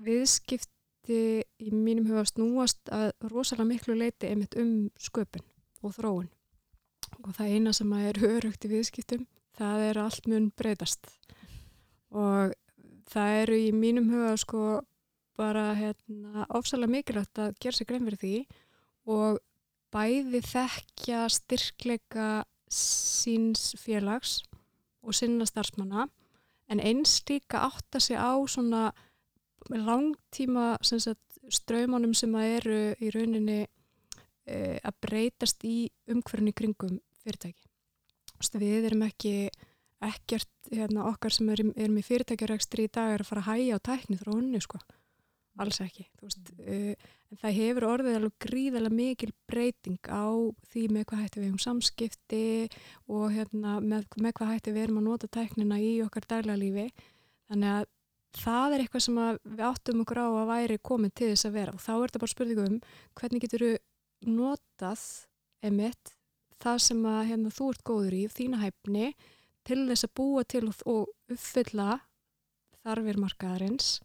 [0.04, 1.20] viðskipti
[1.62, 5.44] í mínum huga snúast að rosalega miklu leiti einmitt um sköpun
[5.82, 6.28] og þróun.
[7.24, 11.08] Og það eina sem er örugt í viðskiptum, það er allt mun breytast.
[12.12, 12.54] Og
[13.08, 14.62] það eru í mínum huga sko
[15.38, 18.34] bara hérna, ofsalega mikilvægt að gera sig grein fyrir því
[19.08, 19.38] og
[19.94, 22.28] bæði þekkja styrkleika
[22.68, 24.42] síns félags
[25.02, 26.08] og sinna starfsmanna
[26.68, 28.90] en eins líka átta sig á svona
[29.76, 31.20] langtíma sagt,
[31.52, 33.60] straumanum sem að eru í rauninni
[34.48, 37.64] e, að breytast í umhverfni kringum fyrirtæki.
[38.54, 39.50] Við erum ekki
[40.04, 43.78] ekkert hérna, okkar sem erum, erum í fyrirtækjarækstri í dag er að fara að hæja
[43.78, 44.78] á tækni þróunni sko.
[45.58, 46.04] Alls ekki.
[46.22, 46.92] Veist, uh,
[47.28, 50.30] en það hefur orðið alveg gríðarlega mikil breyting á
[50.70, 52.44] því með hvað hætti við um samskipti
[53.10, 56.86] og hérna, með, með hvað hætti við erum að nota tæknina í okkar daglega lífi.
[57.50, 57.88] Þannig að
[58.36, 61.74] það er eitthvað sem við áttum okkur á að væri komin til þess að vera.
[61.74, 62.78] Og þá er þetta bara spurningum
[63.18, 63.72] hvernig getur þú
[64.34, 65.04] notað
[65.64, 66.14] emitt
[66.62, 69.12] það sem að hérna, þú ert góður í, þína hæfni
[69.68, 72.00] til þess að búa til og uppfylla
[72.82, 73.98] þarfir markaðarins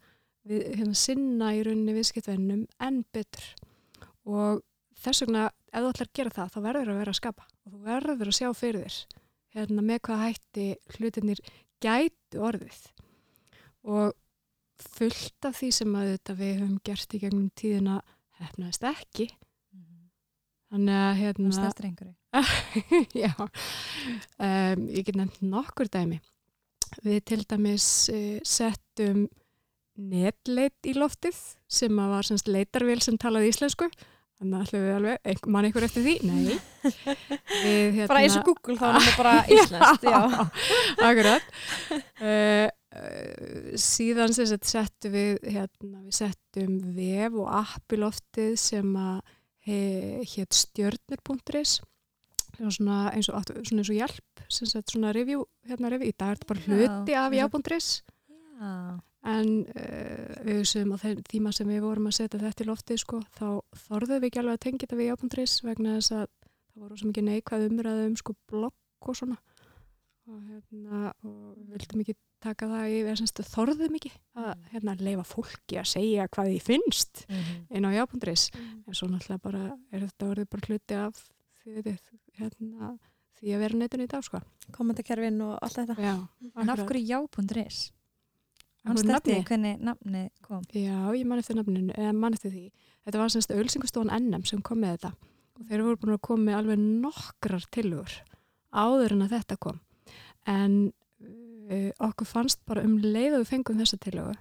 [0.44, 3.46] við hérna, sinna í rauninni viðskiptvennum en betur.
[4.28, 4.62] Og
[5.00, 7.46] þess vegna ef þú ætlar að gera það þá verður að vera að skapa.
[7.64, 9.22] Og þú verður að sjá fyrir þér
[9.54, 11.42] hérna, með hvað hætti hlutinir
[11.82, 12.82] gætu orðið
[13.84, 14.12] og
[14.96, 17.98] fullt af því sem að þetta við höfum gert í gegnum tíðina
[18.40, 19.28] hefnaðist ekki.
[20.74, 22.14] Þannig að hérna Það stæstur einhverju.
[23.24, 23.32] já.
[24.42, 26.18] Um, ég get nefnt nokkur dæmi.
[27.04, 29.28] Við til dæmis uh, settum
[29.94, 31.36] netleit í loftið
[31.70, 33.86] sem að var semst leitarvél sem talaði íslensku.
[34.34, 36.14] Þannig að ætlum við alveg, ein- man einhver eftir því?
[36.26, 36.56] Nei.
[37.62, 40.18] Við, hérna, Bara eins og Google þá er það bara íslenskt, já.
[41.06, 41.46] Akkurat.
[41.94, 42.66] Uh, uh,
[43.80, 49.34] síðan sem sagt settum við hérna, við settum vef og app í loftið sem að
[49.64, 51.78] hétt stjörnir.is
[52.58, 56.34] svona eins og, svona eins og hjálp sem sagt svona review, hérna review í dag
[56.34, 57.48] er þetta bara hluti af já.
[57.48, 57.88] já.is
[58.54, 59.00] Já.
[59.34, 63.00] en uh, við vissum á þeim tíma sem við vorum að setja þetta í loftið
[63.02, 63.48] sko, þá
[63.88, 67.10] þorðum við ekki alveg að tengja þetta við já.is vegna þess að það voru svo
[67.10, 69.40] mikið neikvæð umræðu um sko blogg og svona
[70.24, 74.94] og hérna og við vildum ekki taka það í við semst þorðum ekki að hérna
[75.00, 77.24] leifa fólki að segja hvað því finnst
[77.70, 81.24] inn á já.is en svo náttúrulega bara er þetta orðið bara hluti af
[81.64, 81.96] því,
[82.38, 82.92] hérna,
[83.40, 84.40] því að vera netinu í dag sko.
[84.74, 85.96] Kommentakerfin og allt þetta.
[85.98, 86.14] Já,
[86.60, 87.20] En af hverju
[88.84, 89.44] hverju stætti nafnið?
[89.48, 90.64] hvernig nafni kom.
[90.76, 92.64] Já, ég man eftir nafninu, eða man eftir því.
[93.06, 95.14] Þetta var semst ölsingustofan NM sem kom með þetta
[95.54, 98.14] og þeir voru búin að koma með alveg nokkrar tilugur
[98.74, 99.80] áður en að þetta kom.
[100.50, 100.74] En
[101.70, 104.34] uh, okkur fannst bara um leið að við fengum þessa tilugu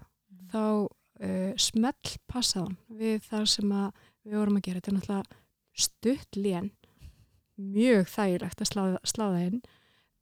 [0.53, 3.75] þá uh, smell passaðan við þar sem
[4.23, 4.79] við vorum að gera.
[4.81, 5.39] Þetta er náttúrulega
[5.73, 6.71] stutt lén,
[7.57, 9.61] mjög þægilegt að slá, það inn.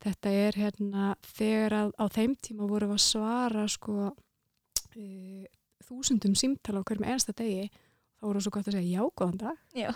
[0.02, 5.46] Þetta er hérna þegar að á þeim tíma vorum við að svara sko uh,
[5.86, 7.70] þúsundum símtala á hverjum einsta degi
[8.22, 9.90] þá voru svo gott að segja já, góðan dag Já.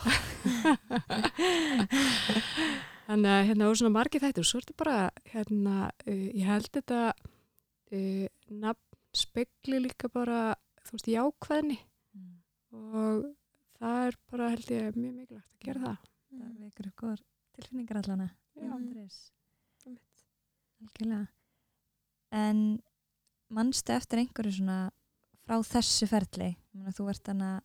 [3.07, 4.97] þannig að hérna voru svona margir þættir og svo er þetta bara
[5.33, 5.75] hérna,
[6.07, 10.39] uh, ég held þetta uh, nafn spekli líka bara
[10.85, 11.77] þú veist, jákvæðni
[12.75, 13.29] og
[13.79, 17.21] það er bara held ég mjög mikilvægt að gera það Það vekur upp góðar
[17.55, 18.25] tilfinningar allana.
[18.59, 18.71] Já.
[20.83, 21.27] Algjörlega.
[22.35, 22.59] En
[23.55, 24.79] mannstu eftir einhverju svona
[25.45, 26.49] frá þessu ferli?
[26.97, 27.61] Þú ert þannig að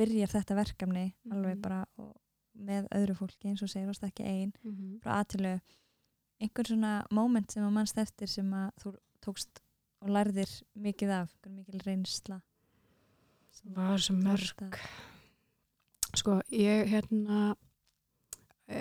[0.00, 1.60] byrja þetta verkefni alveg Mhm.
[1.66, 2.16] bara og
[2.54, 4.52] með öðru fólki eins og segir, varst ekki ein?
[4.62, 5.00] Mm -hmm.
[5.02, 5.60] frá aðtilu
[6.42, 9.62] einhver svona moment sem að mannst eftir sem að þú tókst
[10.02, 12.40] og lærðir mikið af, mikil reynsla
[13.76, 14.78] var svo mörg.
[16.12, 17.54] Sko, ég hérna
[18.68, 18.80] e,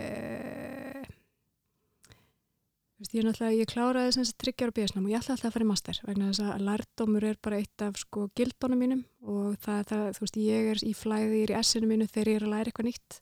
[3.00, 5.68] veist, ég ég kláraði þess að tryggjar og bíðasnám og ég ætla alltaf að fara
[5.68, 9.78] í master vegna þess að lærdómur er bara eitt af sko gildónum mínum og það
[9.78, 12.42] er það, þú veist, ég er í flæði, ég er í essinu mínu þegar ég
[12.42, 13.22] er að læra eitthvað nýtt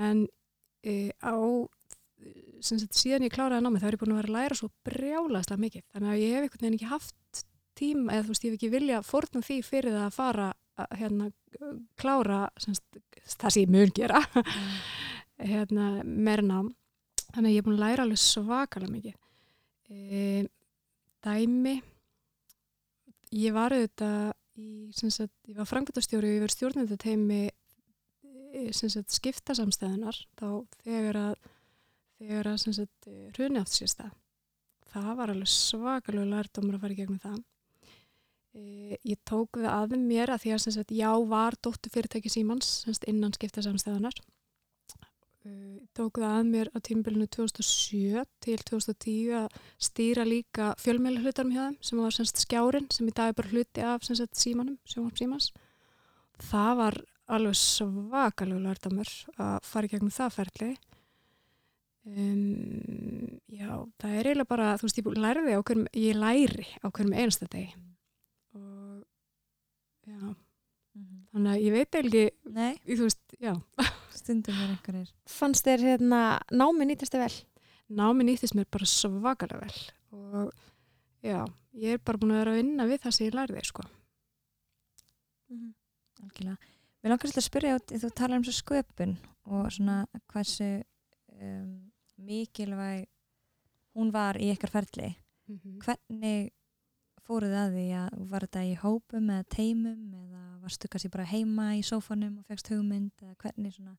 [0.00, 0.26] en
[0.86, 1.34] e, á
[2.62, 5.64] sagt, síðan ég kláraði námið þá er ég búin að vera að læra svo brjálaðslega
[5.64, 5.84] mikið.
[5.94, 7.42] Þannig að ég hef einhvern veginn ekki haft
[7.78, 10.48] tíma eða þú veist, ég hef ekki vilja fórna því fyrir það að fara
[10.82, 11.30] að hérna,
[12.00, 12.84] klára semst,
[13.36, 14.22] það sem ég mun gera
[15.52, 16.70] hérna, meira nám.
[17.32, 19.18] Þannig að ég er búin að læra alveg svakalega mikið.
[19.92, 20.44] E,
[21.24, 21.74] dæmi
[23.32, 27.42] ég var auðvitað í, sagt, ég var frangvöldastjóri og ég verið stjórnendateimi
[29.12, 30.48] skiptasamstæðunar þá
[30.82, 31.32] þegar að
[32.22, 32.58] þegar að
[33.36, 34.10] hruni átt sérsta
[34.92, 37.38] það var alveg svakalega lærdomur að fara í gegnum það.
[38.52, 38.64] E,
[39.08, 43.32] ég tók það að mér að því að sagt, já var dóttu fyrirtæki símans innan
[43.32, 44.20] skiptasamstæðunar
[45.42, 51.50] Uh, tók það að mér á tímbilinu 2007 til 2010 að stýra líka fjölmjöla hlutarm
[51.50, 55.48] hjá þeim sem var skjárin sem í dag er bara hluti af símanum, sjónvarp símans.
[56.46, 56.98] Það var
[57.30, 60.70] alveg svakalegu lærtamur að fara í gegnum það ferli
[62.06, 63.70] um, já,
[64.02, 67.48] það er eiginlega bara þú veist, ég læriði á hverjum ég læri á hverjum einasta
[67.52, 67.76] deg
[68.56, 69.04] og
[70.06, 70.34] já mm
[70.94, 71.22] -hmm.
[71.32, 73.54] þannig að ég veit eiginlega Nei, þú veist, já
[74.18, 77.38] stundum er einhverjir Fannst þér hérna námi nýtist þið vel?
[77.88, 79.78] námi nýttist mér bara svakalega vel
[80.12, 80.52] og
[81.22, 83.82] já, ég er bara búin að vera að vinna við það sem ég lærði sko.
[85.48, 85.72] mm -hmm.
[86.22, 86.71] Algjörlega
[87.02, 89.16] Mér langar svolítið að spyrja út, þú talar um svo sköpun
[89.50, 89.96] og svona
[90.30, 90.68] hversu
[91.34, 91.92] um,
[92.22, 93.08] mikilvæg
[93.96, 95.08] hún var í ykkar ferli
[95.48, 95.78] mm -hmm.
[95.84, 96.52] hvernig
[97.26, 101.74] fóruð að því að var þetta í hópum eða teimum eða varstu kannski bara heima
[101.76, 103.96] í sófanum og fegst hugmynd eða hvernig svona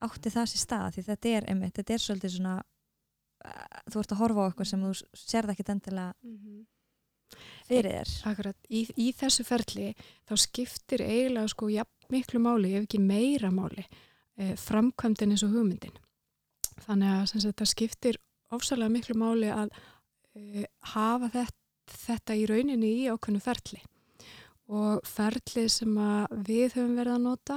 [0.00, 2.62] átti það sér stað því þetta er einmitt, þetta er svolítið svona
[3.44, 6.66] uh, þú ert að horfa á eitthvað sem þú sérð ekki endilega mm -hmm.
[7.68, 9.90] Fyrir þér Akkurat, í, í þessu ferli
[10.28, 15.54] þá skiptir eiginlega sko ja, miklu máli, ef ekki meira máli eh, framkvæmdinn eins og
[15.54, 15.96] hugmyndin.
[16.86, 18.20] Þannig að sagt, það skiptir
[18.54, 19.70] ofsalega miklu máli að
[20.34, 21.58] eh, hafa þetta,
[22.06, 23.84] þetta í rauninni í ákveðnu ferli.
[24.70, 25.96] Og ferlið sem
[26.46, 27.56] við höfum verið að nota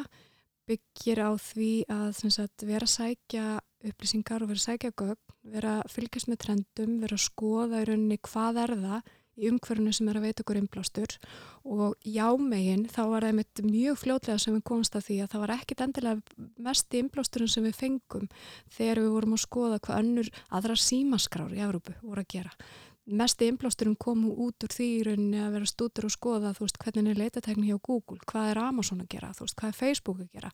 [0.69, 3.47] byggir á því að sagt, vera að sækja
[3.83, 7.87] upplýsingar og vera að sækja gögn, vera að fylgjast með trendum, vera að skoða í
[7.89, 11.17] rauninni hvað er það í umhverfunu sem er að veita okkur innblástur.
[11.63, 15.43] Og jámegin þá var það mitt mjög fljótlega sem við komumst að því að það
[15.45, 18.31] var ekkit endilega mest í innblásturinn sem við fengum
[18.77, 22.57] þegar við vorum að skoða hvað önnur aðra símaskrár í Európu voru að gera.
[23.03, 27.11] Mest einblásturinn komu út úr því í rauninni að vera stútur og skoða veist hvernig
[27.11, 30.51] er leitatekni hjá Google, hvað er Amazon að gera veist hvað er Facebook að gera.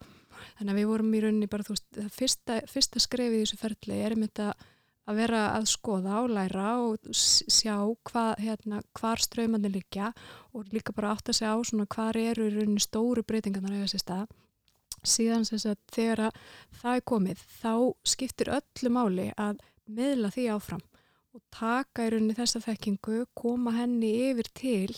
[0.57, 3.99] Þannig að við vorum í rauninni bara þú veist fyrsta, fyrsta skrefið í þessu ferli
[4.01, 4.65] er einmitt að,
[5.09, 10.11] að vera að skoða og læra og sjá hvað, hérna, hvar ströymandi líkja
[10.53, 13.87] og líka bara átt að segja á svona hvar eru í rauninni stóru breytingarnar eða
[13.87, 14.35] þessi stað.
[14.99, 16.39] Síðan þess að þegar að
[16.81, 17.73] það er komið þá
[18.13, 20.85] skiptir öllu máli að miðla því áfram
[21.33, 24.97] og taka í rauninni þessa þekkingu, koma henni yfir til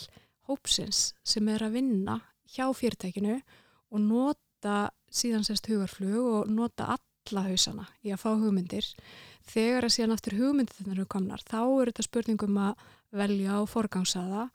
[0.49, 2.17] hópsins sem er að vinna
[2.51, 3.37] hjá fyrirtækinu
[3.91, 8.87] og nota síðan sérst hugarflug og nota alla hausana í að fá hugmyndir.
[9.51, 13.69] Þegar að síðan aftur hugmyndir þetta eru komnar, þá er þetta spurningum að velja og
[13.69, 14.49] forgangsaða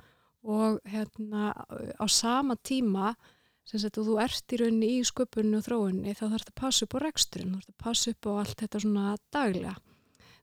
[0.46, 1.50] og hérna
[1.98, 3.16] á sama tíma
[3.66, 6.60] sem sagt og þú ert í rauninni í sköpunni og þróunni þá þarf þetta að
[6.60, 9.74] passa upp á reksturinn, þú þarf þetta að passa upp á allt þetta svona daglega.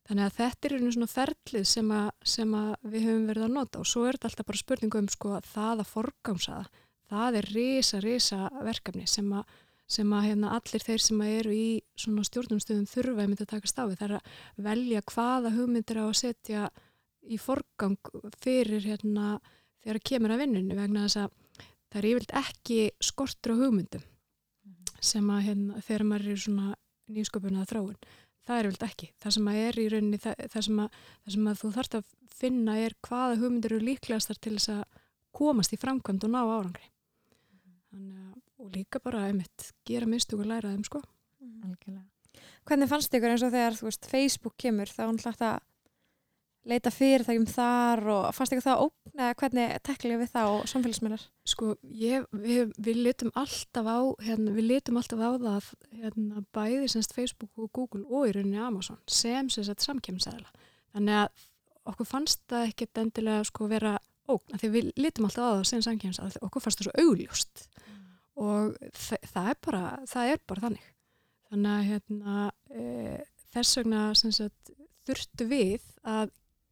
[0.03, 3.53] Þannig að þetta er einu svona ferlið sem að, sem að við höfum verið að
[3.55, 6.81] nota og svo er þetta alltaf bara spurningu um sko að það að forgámsaða,
[7.13, 9.55] það er risa, risa verkefni sem að,
[9.93, 11.67] sem að hérna, allir þeir sem eru í
[11.99, 13.97] svona stjórnumstöðum þurfa einmitt að taka stáfi.
[13.99, 16.69] Það er að velja hvaða hugmyndir á að setja
[17.23, 18.11] í forgang
[18.43, 19.37] fyrir hérna
[19.83, 21.61] þegar það kemur að vinnunni vegna þess að
[21.93, 24.97] það er yfirlt ekki skortur á hugmyndum mhm.
[24.99, 26.75] sem að hérna, þegar maður er svona
[27.13, 28.03] nýsköpuna að þráin
[28.47, 29.09] það er vilt ekki.
[29.21, 31.97] Það sem að er í rauninni, það, það, sem, að, það sem að þú þarfst
[31.99, 34.99] að finna er hvaða hugmyndir eru líklegastar til þess að
[35.33, 36.89] komast í framkvæmd og ná árangri.
[37.93, 38.22] Þannig að,
[38.63, 41.03] og líka bara einmitt, gera mistug og læra þeim sko.
[41.67, 42.07] Algjörlega.
[42.63, 45.61] Hvernig fannst ykkur eins og þegar, veist, Facebook kemur, þá hann hlægt að
[46.69, 51.25] leita fyrirtækjum þar og fannst ykkur það ógn eða hvernig tekla við það og samfélagsmyndir?
[51.53, 55.67] Sko, ég, við, við litum alltaf á, hérna, við litum alltaf á það
[55.99, 60.55] hérna, bæði semst Facebook og Google og í rauninni Amazon sem sem sett samkjömsæðila.
[60.95, 61.45] Þannig að
[61.91, 63.97] okkur fannst það ekkert endilega sko vera
[64.31, 67.82] ógn, því við litum alltaf á það sem samkjömsæðila, okkur fannst það svo augljóst mm.
[68.39, 70.85] Og þa það er bara, það er bara þannig.
[71.49, 72.37] Þannig að hérna,
[72.73, 72.85] e,
[73.53, 74.71] þess vegna sagt,
[75.05, 76.31] þurftu við að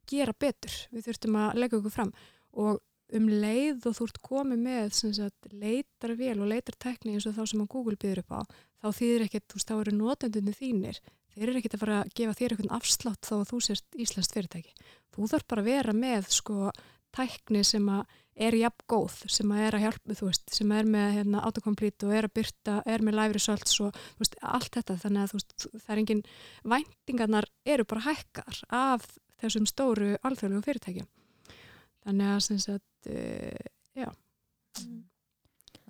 [0.09, 2.15] gera betur, við þurftum að leggja okkur fram.
[2.57, 2.81] Og
[3.11, 7.35] um leið og þú ert komið með sagt, leitar vel og leitar tekni eins og
[7.35, 8.41] þá sem Google byrður upp á
[8.81, 11.01] þá þýðir ekkert, þú veist, þá eru notendunni þínir.
[11.31, 14.31] Þeir eru ekkert að fara að gefa þér eitthvað afslátt þá að þú sérst Íslands
[14.33, 14.73] fyrirtæki.
[15.13, 16.71] Þú þarf bara að vera með sko
[17.15, 20.87] tækni sem að er jafn góð, sem að er að hjálpa þú veist, sem er
[20.89, 24.97] með hérna, autocomplete og er að byrta, er með live results og veist, allt þetta,
[25.03, 26.23] þannig að veist það er engin,
[26.73, 29.07] væntingarnar eru bara hækkar af
[29.41, 31.09] þessum stóru alþjóðlegu fyrirtækjum.
[32.05, 34.09] Þannig að sem sagt uh, já,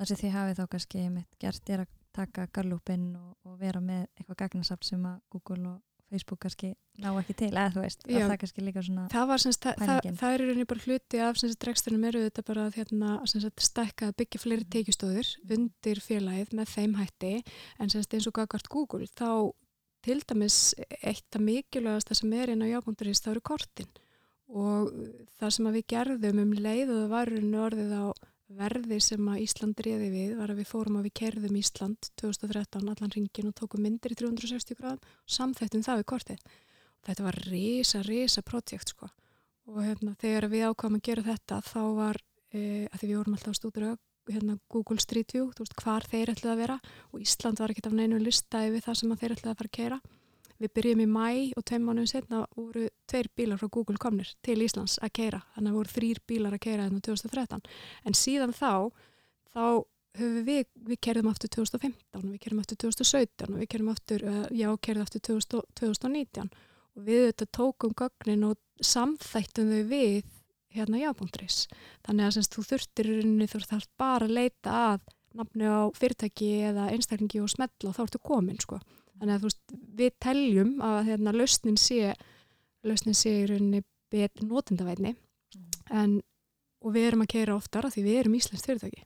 [0.01, 1.01] Það sem þið hafið þá kannski
[1.37, 5.75] gert er að taka gallupinn og, og vera með eitthvað gagnasamt sem að Google og
[6.12, 9.55] Facebook kannski ná ekki til, eða þú veist, það kannski líka svona það var sem
[9.55, 12.68] sagt, það, það, það er rauninni bara hluti af sem sagt rekstunum eru þetta bara
[12.68, 17.34] að hérna, sem sagt, stækka að byggja fleiri tekjustóðir undir félagið með þeim hætti.
[17.80, 19.32] En sem sagt eins og gagvart Google þá
[20.01, 20.59] til dæmis
[21.01, 23.91] eitt af mikilvægast það sem er inn á jábúndurins það eru kortin.
[24.51, 24.91] Og
[25.39, 28.05] það sem við gerðum um leið og það var rauninni orðið á
[28.57, 32.91] verði sem að Ísland reyði við var að við fórum að við kerðum Ísland 2013
[32.91, 36.45] allan ringin og tókum myndir í 360 gráðum og samþættum það við kortið.
[37.07, 39.09] Þetta var risa, risa projekt sko.
[39.71, 42.17] og hérna, þegar við ákvæmum að gera þetta þá var,
[42.51, 43.91] e, að því við vorum alltaf að stúdra
[44.27, 46.79] hérna, Google Street View, þú veist hvar þeir ætlaði að vera.
[47.13, 49.77] Og Ísland var ekkert af neinu lista yfir það sem þeir ætlaði að fara að
[49.77, 49.99] keira
[50.62, 54.59] við byrjum í mæ og tveim mánuðum setna voru tveir bílar frá Google komnir til
[54.62, 57.64] Íslands að keira, þannig að voru þrýr bílar að keira hérna 2013,
[58.05, 58.91] en síðan þá
[59.51, 59.64] þá
[60.20, 64.28] höfum við, við kerðum aftur 2015 og við kerðum aftur 2017 og við kerðum aftur,
[64.28, 66.51] uh, já, kerðum aftur 2000, 2019
[66.91, 70.22] og við þetta tókum gögnin og samþættum þau við
[70.72, 71.66] hérna jábúndris.
[72.05, 75.09] Þannig að semst, þú þurftir í rauninni þú þarf bara að leita að
[75.39, 78.80] nafni á fyrirtæki eða einstaklingi og smetla og þá ertu komin sko.
[79.22, 82.15] Þannig að þú veist, við teljum að hérna lausnin sé
[82.82, 85.13] lausnin sé í rauninni bet notendavætni
[85.93, 86.17] en
[86.82, 89.03] og við erum að keira oftar af því við erum íslenskt fyrirtæki.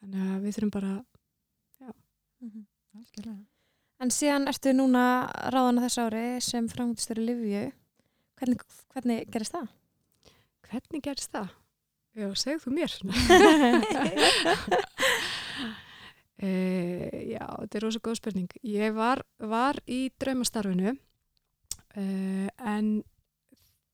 [0.00, 0.94] Þannig að við þurfum bara
[2.96, 3.42] Algjörlega.
[4.00, 5.02] En síðan ertu núna
[5.52, 7.64] ráðan á þessu ári sem framgættistur í Livju.
[8.40, 9.68] Hvernig, hvernig gerist það?
[10.70, 11.52] hvernig gerist það?
[12.16, 12.96] Já, segð þú mér.
[16.42, 18.56] uh, já, þetta er rosa góð spurning.
[18.66, 22.92] Ég var, var í draumastarfinu uh, en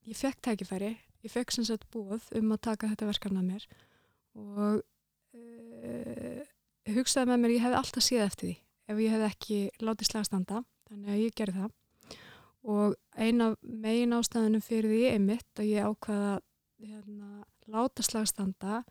[0.08, 0.96] ég fekk tækifæri.
[1.22, 3.68] Ég fekk sem sagt búið um að taka þetta verkefna mér
[4.34, 6.42] og uh,
[6.90, 8.58] hugsaði með mér, ég hefði alltaf séð eftir því
[8.90, 11.76] ef ég hefði ekki látið slagstanda, þannig að ég gerði það.
[12.72, 16.34] Og eina megin ástæðinu fyrir því einmitt að ég ákvaða
[16.82, 17.30] hérna,
[17.70, 18.82] láta slagstanda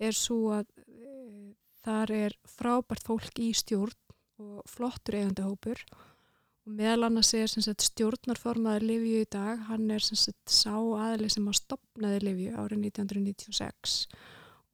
[0.00, 0.68] er svo að
[1.84, 3.94] þar er frábært fólk í stjórn
[4.42, 5.82] og flottur eigandahópur
[6.64, 11.46] og meðal annars er sagt, stjórnarformaður Livju í dag, hann er sagt, sá aðli sem
[11.50, 14.06] að stopnaði Livju árið 1996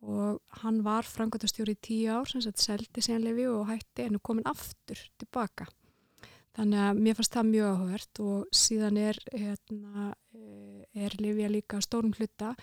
[0.01, 4.25] og hann var framkvæmtastjóri í tíu ár sagt, seldi síðan Livju og hætti en er
[4.25, 5.67] komin aftur tilbaka.
[6.57, 11.79] Þannig að mér fannst það mjög áhugavert og síðan er, hérna, eh, er Livja líka
[11.85, 12.55] stórum hluta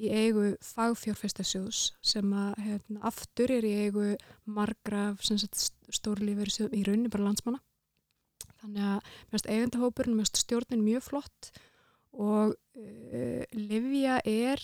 [0.00, 4.08] í eigu fagfjárfestasjóðs sem að hérna, aftur er í eigu
[4.44, 7.62] margra stórlífur í rauninni bara landsmanna.
[8.64, 11.50] Þannig að finnst eigandahópurinn, finnst stjórnin mjög flott
[12.14, 14.62] og uh, Livja er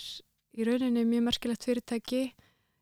[0.56, 2.24] í rauninni mjög merkilegt fyrirtæki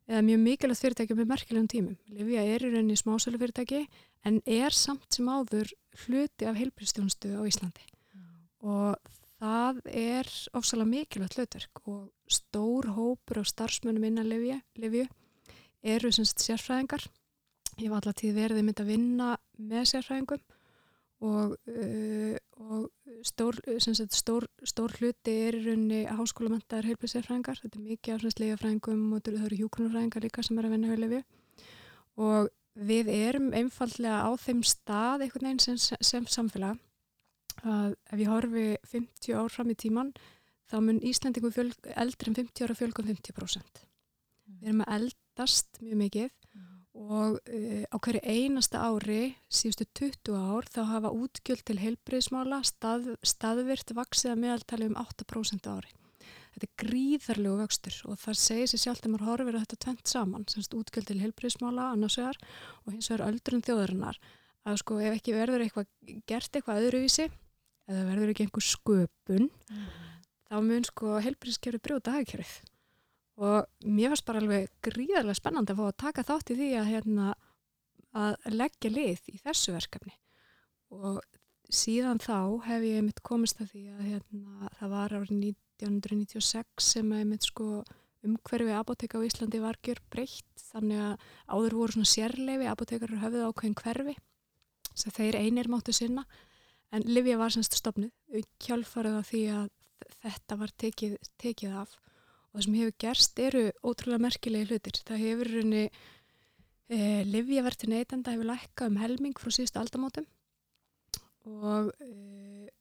[0.09, 1.97] eða mjög mikilvægt fyrirtæki með merkilegum tímum.
[2.09, 3.83] Livja er í rauninni smásölu fyrirtæki
[4.25, 5.69] en er samt sem áður
[6.05, 7.85] hluti af heilbríðstjónustu á Íslandi
[8.65, 8.97] og
[9.39, 15.07] það er ofsalega mikilvægt hlutverk og stór hópur á starfsmönum innan Livju,
[15.83, 17.07] eru semst sérfræðingar.
[17.79, 20.41] Ég var alltaf tíð verið mynd að vinna með sérfræðingum
[21.19, 22.89] og, uh, og
[23.27, 29.01] stór, sagt, stór, stór hluti er í rauninni háskólamentaðar heilbríðsérfræðingar þetta er mikið af legafræðingum
[29.15, 31.21] og það eru hjúkunarfræðingar líka sem er að vinna hjá Livju
[32.19, 32.51] og
[32.89, 36.79] við erum einfallega á þeim stað einhvern veginn sem, sem samfélag
[37.63, 40.11] að ef ég horfi 50 ár fram í tíman
[40.69, 43.85] þá mun Íslandingu fjölg, eldri en 50 ára fjölgum 50%.
[44.59, 46.35] Við erum að eldast mjög mikið
[46.99, 53.13] og uh, á hverju einasta ári síðustu 20 ár þá hafa útgjöld til heilbreyðsmála stað,
[53.23, 55.93] staðvirt vaksið að meðaltali um 8% á ári.
[56.49, 60.11] Þetta er gríðarlegu vöxtur og það segir sér sjálf þegar maður horfir að þetta tvent
[60.11, 62.39] saman, semst útgjöld til heilbreyðsmála annars vegar
[62.83, 64.19] og hins vegar öldrun þjóðarinnar
[64.67, 67.29] að sko ef ekki verður eitthvað gert eitthvað öðruvísi
[67.89, 69.49] eða verður ekki einhver sköpun
[70.49, 72.69] þá mun sko heilbreyðskerfi brjóta hagkerfið
[73.39, 76.89] og mér fannst bara alveg gríðarlega spennandi að fá að taka þátt í því að,
[76.93, 77.27] hérna,
[78.19, 80.15] að leggja lið í þessu verkefni.
[80.91, 81.21] Og
[81.71, 87.15] síðan þá hef ég mitt komist að því að hérna, það var árið 1996 sem
[87.15, 87.69] að mitt sko
[88.27, 93.45] umhverfi apoteka á Íslandi var gjör breytt þannig að áður voru svona sérleifi apotekar höfðu
[93.47, 94.15] ákveðin hverfi
[94.91, 96.25] sem þeir einir máttu sinna
[96.95, 99.67] en Livja var semst stopnuð kjálfarið á því að
[100.23, 101.93] þetta var tekið, tekið af.
[102.49, 105.01] Og það sem hefur gerst eru ótrúlega merkilegi hlutir.
[105.05, 105.83] Það hefur raunni
[106.89, 110.25] e, livjaverti neytenda hefur lækkað um helming frá síðustu aldamótum.
[111.49, 112.71] Og e,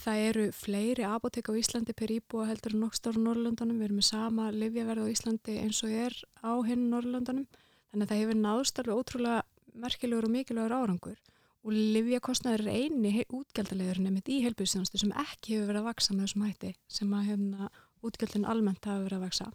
[0.00, 4.00] það eru fleiri apotek á Íslandi per íbúa heldur en nokk stóru Norrlöndunum, við erum
[4.00, 7.46] með sama livjaverð á Íslandi eins og er á hinn Norrlöndunum,
[7.90, 9.40] þannig að það hefur náðst alveg ótrúlega
[9.76, 11.18] merkilegur og mikilvægur árangur
[11.66, 16.28] og livjakostnaður er eini útgjaldalegur nefnitt í heilbjörnsjónustu sem ekki hefur verið að vaksa með
[16.28, 17.70] þessum hætti sem að hefna
[18.06, 19.48] útgjaldin almennt hafa verið að vaksa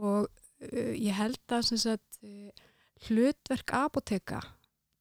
[0.00, 2.66] og uh, ég held að sagt, uh,
[3.06, 4.40] hlutverk apoteka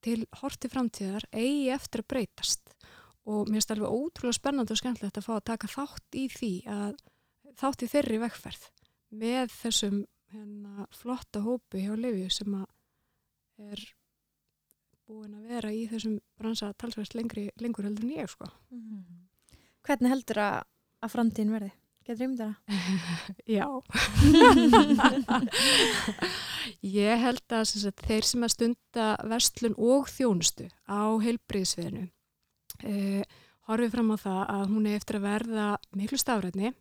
[0.06, 2.76] til horti framtíðar eigi eftir að breytast.
[3.26, 6.52] Og mér finnst alveg ótrúlega spennandi og skemmtilegt að fá að taka þátt í því
[6.70, 7.00] að
[7.58, 8.68] þátt í þeirri vekkferð
[9.16, 10.02] með þessum
[10.34, 12.58] hérna, flotta hópi hjá Livju sem
[13.66, 13.82] er
[15.06, 18.48] búin að vera í þessum bransa talsvægt lengur heldur en ég sko.
[18.72, 19.58] Mm -hmm.
[19.86, 20.64] Hvernig heldur að,
[21.02, 21.72] að framtíðin verði?
[22.06, 22.56] Getur ymdara?
[23.58, 23.66] Já.
[27.02, 32.10] ég held að sagt, þeir sem að stunda vestlun og þjónustu á heilbriðsviðinu
[32.84, 33.24] eh,
[33.66, 36.74] horfið fram á það að hún er eftir að verða miklu stafrætni.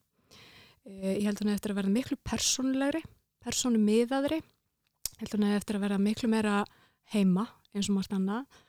[0.85, 3.03] Eh, ég held að hún er eftir að verða miklu personlegri,
[3.41, 4.41] personu miðaðri.
[4.41, 6.65] Ég held að hún er eftir að verða miklu meira
[7.13, 8.63] heima eins og margt annað.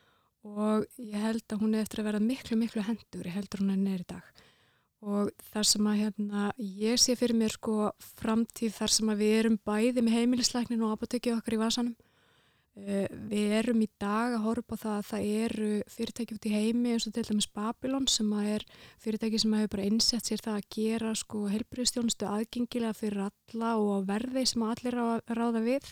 [0.45, 3.73] Og ég held að hún er eftir að vera miklu, miklu hendur, ég heldur hún
[3.73, 4.43] er neyri dag.
[5.05, 7.91] Og þar sem að hérna, ég sé fyrir mér sko
[8.21, 11.95] framtíð þar sem að við erum bæði með heimilisleiknin og apotekið okkar í vasanum.
[12.75, 16.51] Uh, við erum í dag að horfa á það að það eru fyrirtæki út í
[16.51, 18.65] heimi eins og til dæmis Babylon sem að er
[19.05, 23.69] fyrirtæki sem að hefur bara einsett sér það að gera sko helbriðstjónustu aðgengilega fyrir alla
[23.79, 25.87] og verði sem allir ráða við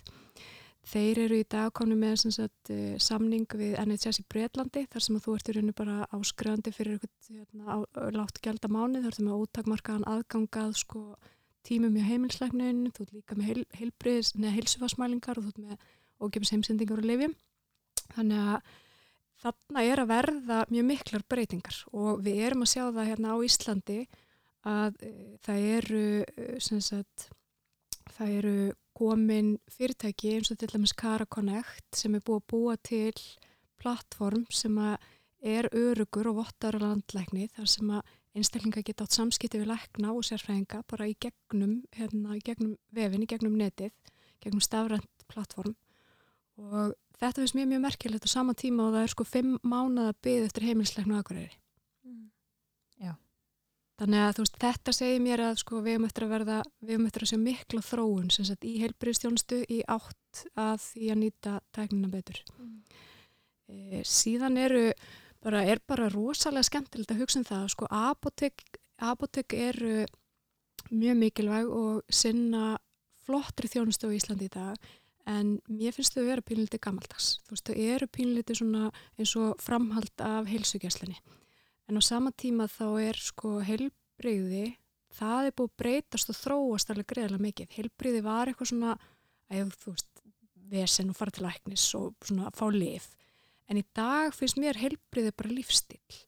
[0.83, 5.19] Þeir eru í dag komni með sagt, eh, samning við NHS í Breitlandi þar sem
[5.23, 7.77] þú ert í rauninu bara áskröðandi fyrir eitthvað hérna,
[8.11, 11.03] látt gælda mánu þar sem að úttakmarkaðan aðgangað sko,
[11.63, 15.77] tímum í heimilsleiknin, þú ert líka með heil, heilbriðis, neða heilsufasmælingar og þú ert með
[16.19, 17.35] ógefis heimsendingar og lifjum.
[18.17, 18.73] Þannig að
[19.43, 23.37] þarna er að verða mjög miklar breytingar og við erum að sjá það hérna á
[23.47, 23.99] Íslandi
[24.67, 25.11] að e,
[25.43, 27.27] það eru, e, sagt,
[28.15, 28.55] það eru
[28.97, 33.23] komin fyrirtæki eins og til dæmis Cara Connect sem er búið að búa til
[33.81, 34.77] plattform sem
[35.43, 40.25] er örugur og vottar landlækni þar sem að einstaklinga geta átt samskipti við lækna og
[40.25, 43.93] sérfræðinga bara í gegnum, hérna, í gegnum vefin, í gegnum netið,
[44.41, 45.75] gegnum stafrænt plattform
[46.57, 50.15] og þetta finnst mér mjög merkilegt á sama tíma og það er sko fimm mánada
[50.25, 51.62] byggð eftir heimilsleiknu aðgurðari.
[54.03, 57.05] Þannig að veist, þetta segir mér að sko, við höfum eftir að verða, við höfum
[57.07, 62.09] eftir að sjá mikla þróun sagt, í heilbriðstjónustu í átt að því að nýta tæknina
[62.11, 62.41] betur.
[62.57, 62.73] Mm.
[63.71, 64.81] E, síðan eru
[65.43, 67.69] bara, er bara rosalega skemmtilegt að hugsa um það.
[67.71, 68.65] Sko, apotek,
[68.99, 70.01] apotek eru
[70.89, 72.73] mjög mikilvæg og sinna
[73.23, 74.91] flottri þjónustu á Íslandi í dag
[75.31, 77.37] en mér finnst þau að vera pínliti gammaldags.
[77.47, 81.15] Þú veist, þau eru pínliti eins og framhald af heilsugjæslinni
[81.89, 84.77] en á sama tíma þá er sko heilbreyði,
[85.13, 87.73] það er búið breytast og þróast alveg greiðilega mikið.
[87.77, 88.95] Heilbreyði var eitthvað svona,
[89.51, 90.23] að þú veist,
[90.73, 93.11] vesen og fara til læknis og svona að fá lif.
[93.69, 96.23] En í dag finnst mér heilbreyði bara lífstil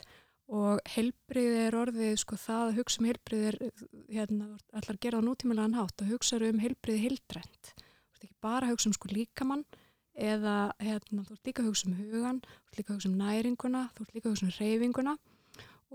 [0.45, 3.57] og heilbreyði er orðið sko það að hugsa um heilbreyði er,
[4.13, 7.71] hérna, allar gera á nútímulegan hátt og hugsa um heilbreyði heildrænt.
[7.73, 9.65] Þú veist ekki bara hugsa um sko líkamann
[10.13, 13.17] eða hérna, þú ert líka að hugsa um hugan, þú ert líka að hugsa um
[13.23, 15.15] næringuna, þú ert líka að hugsa um reyfinguna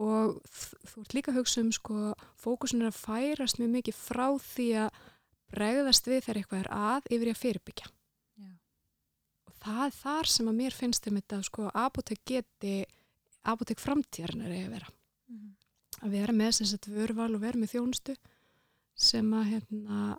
[0.01, 4.27] og þú ert líka að hugsa um sko, fókusun er að færast mjög mikið frá
[4.41, 5.01] því að
[5.51, 8.51] bregðast við þegar eitthvað er að yfir í að fyrirbyggja Já.
[9.51, 12.75] og það er þar sem að mér finnst þeim þetta sko, apotek geti
[13.51, 15.53] apotek framtíðarinn er að vera mm -hmm.
[16.01, 18.17] að vera með þess að vörval og vera með þjónustu
[18.95, 20.19] sem að hérna,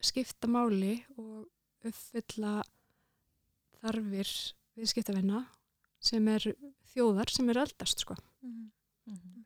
[0.00, 1.48] skipta máli og
[1.84, 2.62] uppfylla
[3.80, 4.30] þarfir
[4.76, 5.44] viðskiptavinna
[6.00, 6.54] sem er
[6.92, 8.70] þjóðar sem er eldast sko mm -hmm.
[9.06, 9.44] Mm -hmm.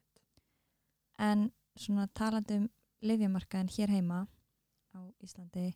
[1.18, 2.68] En svona talandi um
[3.02, 4.26] lifjamarkaðin hér heima
[4.94, 5.74] á Íslandi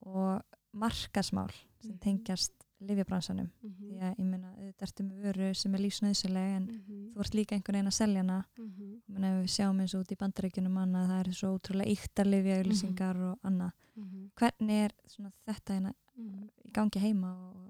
[0.00, 0.42] og
[0.72, 1.50] markasmál
[1.80, 1.98] sem mhm.
[1.98, 3.88] tengjast lifjabransanum mm -hmm.
[3.88, 7.12] því að ég meina þetta ertu með vöru sem er lífsnöðsileg en mm -hmm.
[7.14, 8.72] þú ert líka einhvern veginn að selja hana mm
[9.08, 9.42] -hmm.
[9.42, 13.38] við sjáum eins og út í bandarækjunum annað það er svo ótrúlega yktar lifjaauðlýsingar og
[13.42, 14.30] annað mhm.
[14.34, 14.92] hvernig er
[15.46, 16.48] þetta hérna mhm.
[16.64, 17.65] í gangi heima og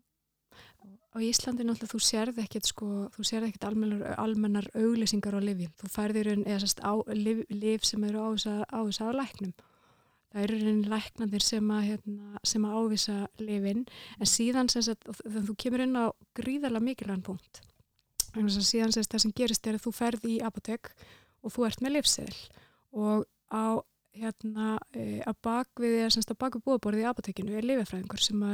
[1.16, 5.72] á Íslandi náttúrulega þú sérð ekkert sko, þú sérð ekkert almennar, almennar auglýsingar á livjum,
[5.80, 6.82] þú færðir eða sérst
[7.16, 9.54] liv, liv sem eru á þess að læknum.
[10.36, 13.86] Það eru reyni læknandir sem að, hérna, sem að ávisa livin
[14.20, 17.62] en síðan sérst að þú kemur inn á gríðarlega mikilvægan punkt
[18.36, 20.90] þannig að síðan sérst það sem gerist er að þú ferð í apotek
[21.42, 22.40] og þú ert með livseðil
[22.96, 23.80] og á
[24.16, 28.44] hérna e, að bakvið, eða semst að bakvið búaborðið í apotekinu er lifefræðingur sem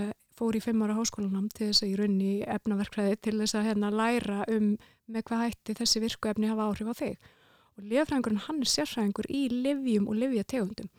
[0.42, 3.92] fór í fimm ára háskólanám til þess að í raunni efnaverkfræði til þess að hérna
[3.94, 4.74] læra um
[5.06, 7.28] með hvað hætti þessi virku efni hafa áhrif á þig.
[7.72, 10.90] Og lifefræðingurinn hann er sérfræðingur í livjum og livjategundum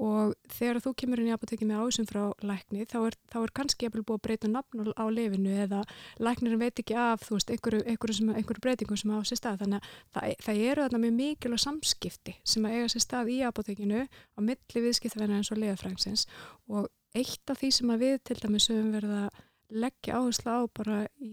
[0.00, 3.52] og þegar þú kemur inn í apotekið með ásum frá lækni þá er, þá er
[3.58, 5.80] kannski jafnvel búið að breyta nafn á lifinu eða
[6.22, 9.58] læknirinn veit ekki af þú veist, einhverju, einhverju, einhverju breytingum sem á sér stað.
[9.64, 13.36] Þannig að það, það eru þarna mjög mikilvæg samskipti sem að eiga sér stað í
[13.50, 16.26] apotekinu á milli viðskiptverðina eins og lifafrængsins
[16.70, 19.40] og eitt af því sem að við til dæmis höfum verið að
[19.70, 21.32] leggja áherslu á bara í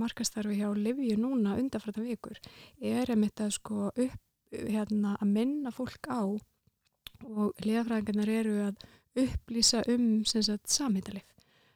[0.00, 2.40] markastarfi hjá Livju núna undanfræta vikur
[2.80, 4.20] er einmitt að sko upp
[4.54, 6.22] hérna, að minna fólk á
[7.24, 8.84] og liðafræðingarnar eru að
[9.24, 11.26] upplýsa um samhættalif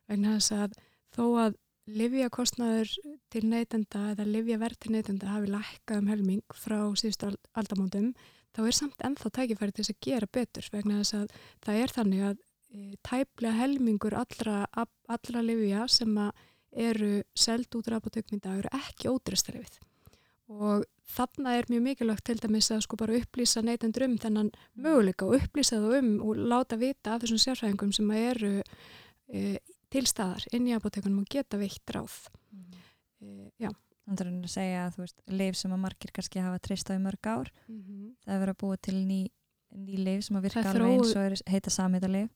[0.08, 0.76] vegna þess að
[1.14, 2.90] þó að livjakostnaður
[3.32, 8.10] til neytenda eða livjaverð til neytenda hafi lækkað um helming frá síðustu aldamóndum
[8.56, 10.68] þá er samt ennþá tækifæri til þess að gera betur.
[10.72, 11.32] Vegna þess að
[11.64, 12.44] það er þannig að
[13.02, 14.66] tæplega helmingur allra,
[15.08, 16.14] allra livja sem
[16.72, 19.78] eru seld út af apotekmynda eru ekki ódrestarifið
[20.48, 25.26] og þarna er mjög mikilvægt til dæmis að sko bara upplýsa neytendur um þennan möguleika
[25.26, 28.54] og upplýsa það um og láta vita af þessum sérfræðingum sem eru
[29.28, 29.58] e,
[29.92, 32.16] til staðar inn í apotekunum og geta veitt ráð
[32.52, 32.80] mm.
[33.20, 33.72] e, Já
[34.08, 36.96] Þannig að það segja að þú veist, leif sem að margir kannski hafa trist á
[36.96, 38.04] í mörg ár mm -hmm.
[38.24, 39.18] það er verið að búa til ný,
[39.76, 40.92] ný leif sem að virka alveg þróu...
[40.94, 42.30] eins og er, heita samheita leif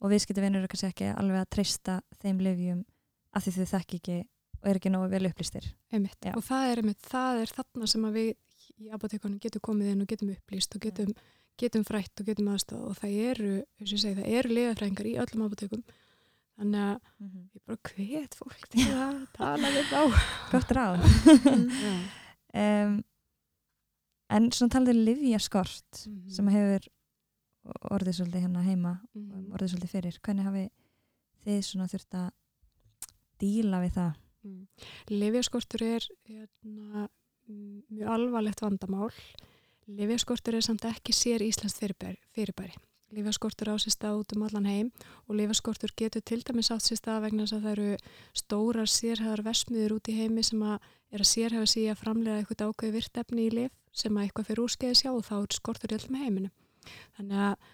[0.00, 2.84] og viðskiptavinnur eru kannski ekki alveg að trista þeim leifjum
[3.32, 4.18] af því þau þekk ekki
[4.62, 5.66] og er ekki nógu vel upplýstir.
[6.38, 8.30] Og það er, það er þarna sem við
[8.82, 11.10] í apotekunum getum komið inn og getum upplýst og getum,
[11.58, 13.52] getum frætt og getum aðstáð og það eru,
[13.82, 15.84] segi, það eru liðafræðingar í öllum apotekum
[16.62, 17.44] þannig að mm -hmm.
[17.54, 20.02] ég bara hvet fólk til að tala við á
[20.52, 21.00] gott ráð.
[22.52, 22.98] Um,
[24.32, 26.30] en svona talaður um livjaskort mm -hmm.
[26.30, 26.88] sem hefur
[27.90, 29.52] orðið svolítið hérna heima mm -hmm.
[29.54, 30.70] orðið svolítið fyrir, hvernig hafi
[31.44, 32.30] þið svona þurft að
[33.38, 34.12] díla við það
[34.42, 34.66] Mm.
[35.10, 37.08] Livjaskortur er hérna,
[37.90, 39.12] mjög alvarlegt vandamál.
[39.86, 42.18] Livjaskortur er samt ekki sér Íslands fyrirbæri.
[42.34, 42.74] fyrirbæri.
[43.12, 44.90] Livjaskortur á sér stað út um allan heim
[45.28, 47.96] og livjaskortur getur til dæmis átt sér stað vegna þess að það eru
[48.32, 50.78] stórar sérhæðar vesmiður út í heimi sem að
[51.12, 54.64] er að sérhæfa sig að framlega eitthvað ákveði virtefni í liv sem að eitthvað fyrir
[54.64, 56.52] úrskeiði sjá og þá er skortur í öllum heiminu.
[57.16, 57.70] Þannig að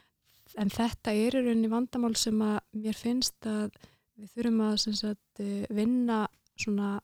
[0.56, 3.76] en þetta er í rauninni vandamál sem að mér finnst að
[4.18, 5.42] við þurfum að sagt,
[5.74, 6.18] vinna
[6.58, 6.98] svona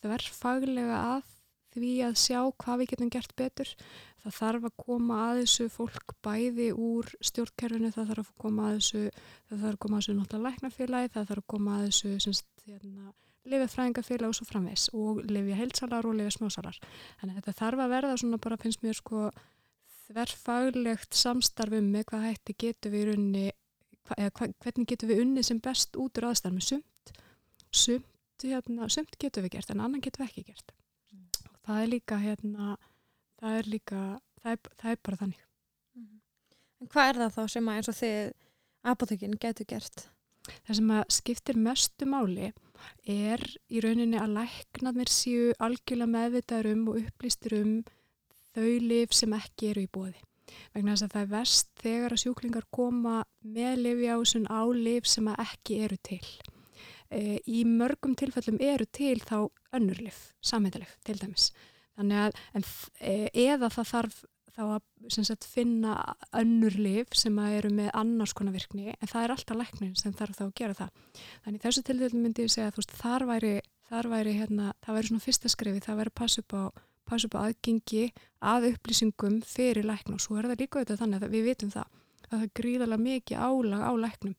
[0.00, 1.32] þverfaglega að
[1.76, 3.72] því að sjá hvað við getum gert betur.
[4.24, 8.78] Það þarf að koma að þessu fólk bæði úr stjórnkerfinu, það þarf að koma að
[8.78, 9.02] þessu,
[9.50, 12.48] það þarf að koma að þessu náttúrulega læknafélagi, það þarf að koma að þessu semst,
[12.64, 13.12] hérna,
[13.46, 16.80] lifið fræðingafélag og svo framvegs og lifið heilsalar og lifið smásalar.
[17.20, 19.28] Þannig að þetta þarf að verða svona bara finnst mér sko
[20.06, 23.46] þverfaglegt samstarfum með hvað hætti getur við unni,
[24.06, 24.28] hva,
[24.62, 27.14] hvernig getur við unni sem best út úr aðstæðum sumt,
[27.74, 30.74] sumt hérna, sumt getur við gert en annan getur við ekki gert
[31.10, 31.24] mm.
[31.66, 32.76] það er líka hérna,
[33.40, 34.02] það er líka
[34.42, 35.40] það er, það er bara þannig
[35.96, 36.12] mm.
[36.76, 38.20] En hvað er það þá sem að eins og þið
[38.92, 40.06] apotekin getur gert?
[40.68, 42.52] Það sem að skiptir mestu máli
[43.04, 47.76] er í rauninni að læknarnir séu algjörlega meðvitaður um og upplýstir um
[48.56, 50.22] þau liv sem ekki eru í bóði
[50.74, 55.32] vegna þess að það er vest þegar að sjúklingar koma með livjásun á liv sem
[55.32, 56.22] ekki eru til
[57.10, 61.50] e, í mörgum tilfellum eru til þá önnurlif, samhættalif til dæmis.
[61.96, 62.36] Að
[63.00, 64.22] e, eða það þarf
[64.56, 65.94] þá að sagt, finna
[66.36, 70.38] önnur lif sem eru með annars konar virkni en það er alltaf læknin sem þarf
[70.38, 71.00] þá að gera það.
[71.44, 73.54] Þannig þessu tilfellum myndi ég segja að veist, þar væri,
[73.90, 76.62] þar væri hérna, það væri svona fyrsta skrifi, það væri passu upp á
[77.06, 78.08] passu upp á aðgengi
[78.42, 80.16] að upplýsingum fyrir lækna.
[80.16, 83.04] Og svo er það líka auðvitað þannig að við vitum það að það er gríðarlega
[83.04, 84.34] mikið álag á læknum.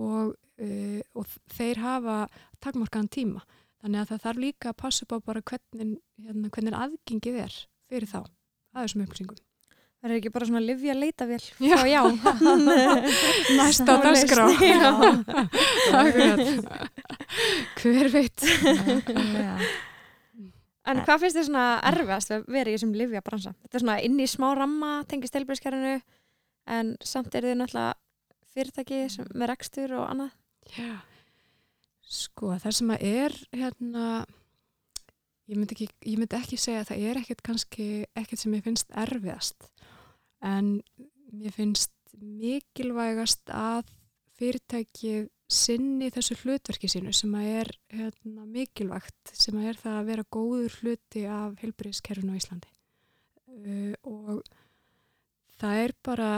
[0.00, 0.30] Og
[0.60, 2.18] uh, og þeir hafa
[2.64, 3.44] takmarkaðan tíma.
[3.80, 7.58] Þannig að það þarf líka að passa upp á bara hvernig, hérna, hvernig aðgengið er
[7.90, 8.20] fyrir þá,
[8.74, 9.40] að þessum upplýsingum.
[10.00, 12.02] Það er ekki bara svona livja leitavél Já, já.
[13.58, 14.46] Næsta dagskrá.
[17.80, 18.46] Hver veit?
[20.90, 23.52] En hvað finnst þið svona erfiðast að vera í þessum livja bransa?
[23.62, 25.98] Þetta er svona inn í smá ramma tengist telbrískerinu
[26.70, 27.92] en samt er þið náttúrulega
[28.54, 29.02] fyrirtæki
[29.36, 30.32] með rekstur og annað.
[30.74, 30.96] Já,
[32.10, 34.06] sko það sem að er hérna,
[35.50, 38.66] ég myndi ekki, ég myndi ekki segja að það er ekkert kannski ekkert sem ég
[38.66, 39.66] finnst erfiðast
[40.46, 40.76] en
[41.42, 43.90] ég finnst mikilvægast að
[44.38, 50.10] fyrirtækið sinni þessu hlutverki sínu sem að er hérna, mikilvægt sem að er það að
[50.12, 52.70] vera góður hluti af helbriðskerfinu á Íslandi.
[53.50, 54.44] Uh, og
[55.58, 56.30] það er bara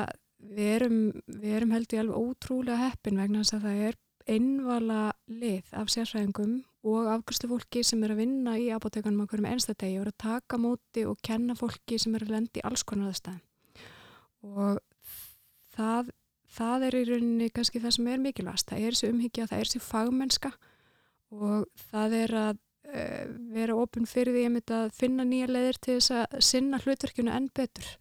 [0.42, 3.98] við erum, við erum held ég alveg ótrúlega heppin vegna þess að það er
[4.32, 9.48] einvala lið af sérfræðingum og afgriðslu fólki sem er að vinna í apotekanum á hverjum
[9.52, 12.82] einstættegi og er að taka móti og kenna fólki sem er að lendi í alls
[12.86, 13.42] konar aðstæðum.
[14.50, 14.80] Og
[15.76, 16.10] það,
[16.50, 18.70] það er í rauninni kannski það sem er mikilvægast.
[18.72, 20.52] Það er þessi umhyggja, það er þessi fagmennska
[21.32, 23.24] og það er að uh,
[23.54, 27.48] vera ofin fyrir því einmitt að finna nýja leðir til þess að sinna hlutverkjunu enn
[27.54, 27.94] betur.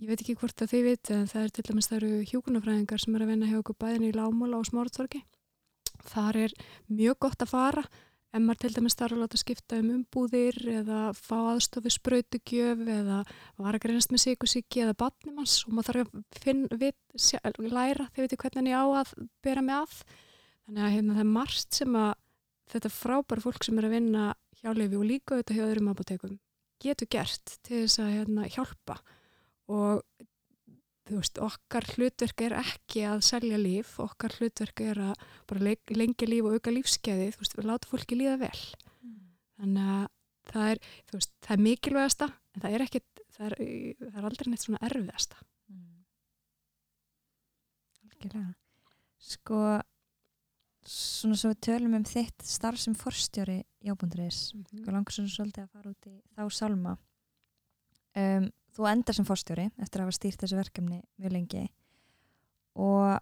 [0.00, 3.02] Ég veit ekki hvort að þið veit en það er til dæmis það eru hjúkunafræðingar
[3.02, 5.22] sem er að vinna hjá okkur bæðin í Lámúla og Smórtorki.
[6.06, 6.56] Þar er
[6.88, 7.86] mjög gott að fara
[8.36, 13.22] ef maður til dæmis þarf að láta skipta um umbúðir eða fá aðstofi sprautugjöf eða
[13.56, 18.08] var að greinast með síkusíki eða batnumans og maður þarf að finna, vit, sjá, læra
[18.12, 19.12] þið veitir hvernig ég á að
[19.46, 20.00] bera mig að.
[20.66, 22.12] Þannig að hérna, það er margt sem að
[22.74, 24.26] þetta frábæra fólk sem er að vinna
[24.60, 26.38] hjá Lefi og líka auðvitað hjá öðrum apotekum
[26.82, 28.98] getur gert til þess að hérna, hjálpa
[29.72, 30.02] og
[31.06, 36.28] þú veist, okkar hlutverk er ekki að selja líf, okkar hlutverk er að bara lengja
[36.28, 38.62] líf og auka lífskeiði, þú veist, við láta fólki líða vel
[39.02, 39.18] mm.
[39.60, 40.06] þannig að
[40.52, 43.02] það er, þú veist, það er mikilvægasta en það er ekki,
[43.36, 43.58] það er,
[44.02, 45.84] það er aldrei neitt svona erfiðasta mm.
[48.06, 48.54] Algjörlega
[49.26, 49.60] Sko
[50.86, 54.84] svona svo við tölum um þitt starf sem forstjóri í ábúndurins mm -hmm.
[54.86, 56.92] og langar svona svolítið að fara út í þá salma
[58.14, 58.46] um,
[58.76, 61.64] þú endar sem forstjóri eftir að hafa stýrt þessu verkefni mjög lengi.
[62.76, 63.16] Og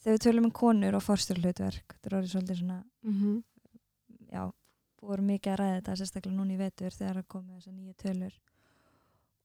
[0.00, 3.42] þegar við tölum um konur og forstjórlutverk þetta er orðið svolítið svona mm -hmm.
[4.32, 4.42] já,
[5.00, 8.40] búið mikið að ræða þetta sérstaklega núna í vetur þegar það komið þessar nýju tölur.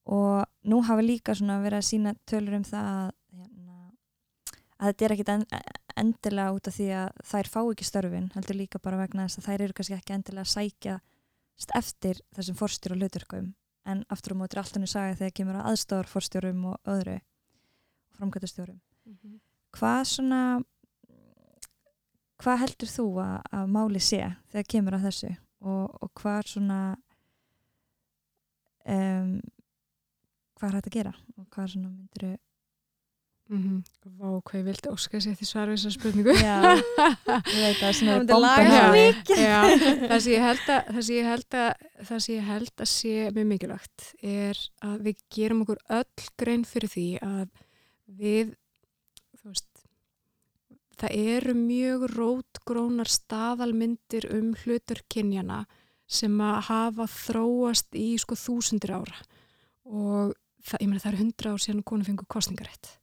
[0.05, 3.91] Og nú hafa líka svona verið að sína tölur um það að, hérna,
[4.77, 5.45] að þetta er ekkit en,
[5.95, 9.45] endilega út af því að þær fá ekki störfin heldur líka bara vegna þess að
[9.45, 10.99] þær eru kannski ekki endilega að sækja
[11.73, 12.55] eftir þessum
[12.95, 13.53] hlutverkum
[13.85, 18.17] en aftur á mótur alltaf nú sagði þegar kemur að aðstofar forstjórum og öðru og
[18.17, 19.39] framkvæmtastjórum mm -hmm.
[19.77, 20.41] hvað svona
[22.41, 24.21] hvað heldur þú að, að máli sé
[24.51, 25.35] þegar kemur að þessu?
[25.65, 26.79] Og, og hvað svona
[28.85, 29.31] um,
[30.55, 31.13] hvað er hægt að gera?
[31.39, 32.37] Og hvað svona myndir
[33.45, 33.79] Mm -hmm.
[34.17, 36.33] Vá, hvað ég vildi óska sér því svar við þessar spurningu.
[36.33, 36.61] Já,
[37.53, 38.65] ég veit að það er bomba
[39.37, 39.61] Já,
[40.09, 43.47] það sem ég held að það sem ég held að ég held að sé mjög
[43.47, 47.47] mikilvægt er að við gerum okkur öll grein fyrir því að
[48.05, 48.55] við
[49.45, 49.85] veist
[50.97, 55.65] það eru mjög rótgrónar staðalmyndir um hluturkinjana
[56.07, 59.17] sem að hafa þróast í sko þúsundir ára.
[59.85, 60.33] Og
[60.65, 62.95] það, ég meina það eru hundra ár síðan konu fengur kostningarétt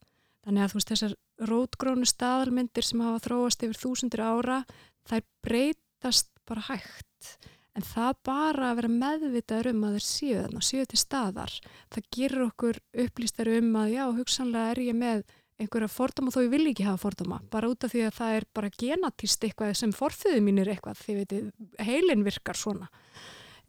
[0.42, 1.16] Þannig að þú veist þessar
[1.52, 4.62] rótgrónu staðalmyndir sem hafa þróast yfir þúsundir ára,
[5.08, 7.36] þær breytast bara hægt.
[7.72, 11.54] En það bara að vera meðvitaður um að þeir séu þarna, séu til staðar.
[11.94, 15.22] Það gerur okkur upplýstar um að já, hugsanlega er ég með
[15.62, 17.38] einhverja fordama þó ég vil ekki hafa fordama.
[17.52, 21.00] Bara út af því að það er bara genatist eitthvað sem forfiðu mín er eitthvað.
[21.00, 21.46] Þið veitir,
[21.86, 22.90] heilin virkar svona.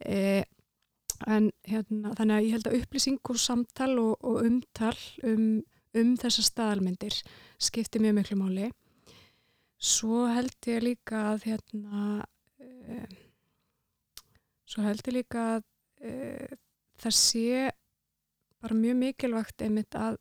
[0.04, 0.42] E,
[1.30, 5.46] en hérna, þannig að ég held að upplýsing og samtal og, og umtal um
[5.98, 7.16] um þessar staðalmyndir
[7.62, 8.70] skipti mjög miklu máli.
[9.78, 13.16] Svo held ég líka að hérna uh,
[14.64, 15.64] svo held ég líka að
[16.08, 16.54] uh,
[17.02, 17.70] það sé
[18.64, 20.18] bara mjög mikilvægt einmitt að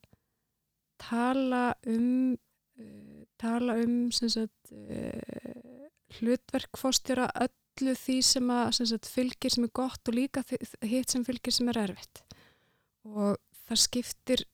[1.01, 4.71] tala um uh, tala um sagt,
[6.19, 10.43] hlutverkfóstjóra öllu því sem, að, sem sagt, fylgir sem er gott og líka
[10.85, 12.21] hitt sem fylgir sem er erfitt.
[13.03, 14.45] Og það skiptir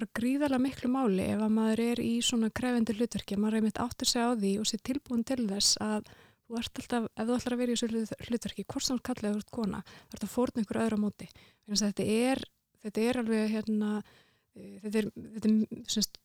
[0.00, 3.80] bara gríðarlega miklu máli ef að maður er í svona krefendur hlutverki maður er mitt
[3.82, 6.08] áttur sig á því og sé tilbúin til þess að
[6.50, 9.34] þú ert alltaf, ef þú ætlar að vera í þessu hlutverki, hvort sem þú kallið
[9.36, 11.28] þú ert kona, þú ert að fórna einhver öðra móti.
[11.70, 12.42] Þetta er,
[12.82, 13.90] þetta er alveg hérna,
[14.56, 16.18] e, þetta er, þetta er semst,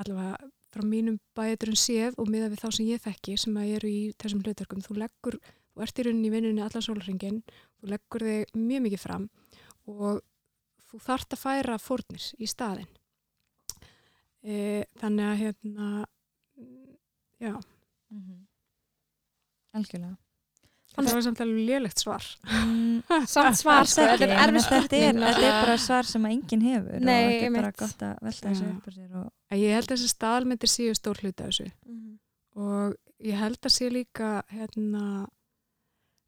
[0.00, 3.90] allavega frá mínum bæðurinn séð og miða við þá sem ég þekki sem að eru
[3.90, 5.40] í þessum hlutverkum þú leggur,
[5.72, 7.40] þú ert í rauninni í vinnunni allar sólringin,
[7.80, 9.26] þú leggur þig mjög mikið fram
[9.90, 10.20] og
[10.90, 12.90] þú þart að færa fórnir í staðin
[14.44, 15.90] e, þannig að hérna
[17.40, 17.54] já.
[18.10, 18.40] Mm -hmm.
[19.78, 20.16] algjörlega
[20.90, 22.26] það var samt alveg lélegt svar.
[22.50, 23.02] Mm,
[23.34, 25.20] samt svar sko, þetta er erfið þetta er,
[25.60, 28.70] bara svar sem að enginn hefur Nei, og þetta er bara gott að velta þessu
[28.70, 29.28] upp á sér og...
[29.60, 31.68] ég held að þessi staðalmyndir séu stór hluta þessu.
[31.86, 32.16] Mm -hmm.
[32.66, 35.04] og ég held að sé líka hérna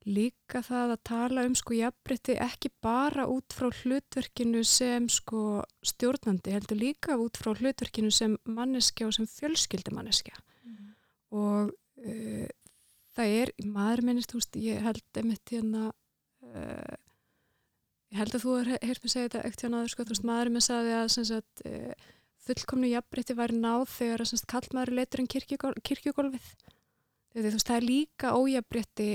[0.06, 6.54] líka það að tala um sko jafnbreytti ekki bara út frá hlutverkinu sem sko stjórnandi,
[6.56, 10.90] heldur líka út frá hlutverkinu sem manneskja og sem fjölskyldamaneskja mm.
[11.38, 12.50] og uh,
[13.14, 16.98] það er, maður minnist, þú veist, ég held einmitt hérna uh,
[18.12, 18.56] ég held að þú
[19.06, 21.64] með segja þetta ekkert hérna aður, sko, þú veist, maður minn sagði að sem sagt,
[21.68, 26.48] uh, fullkomnu jafnbreytti væri náð þegar að kallmaður leitur en kirkjugólfið.
[27.32, 29.06] Þú veist, það er líka ójafnbreytti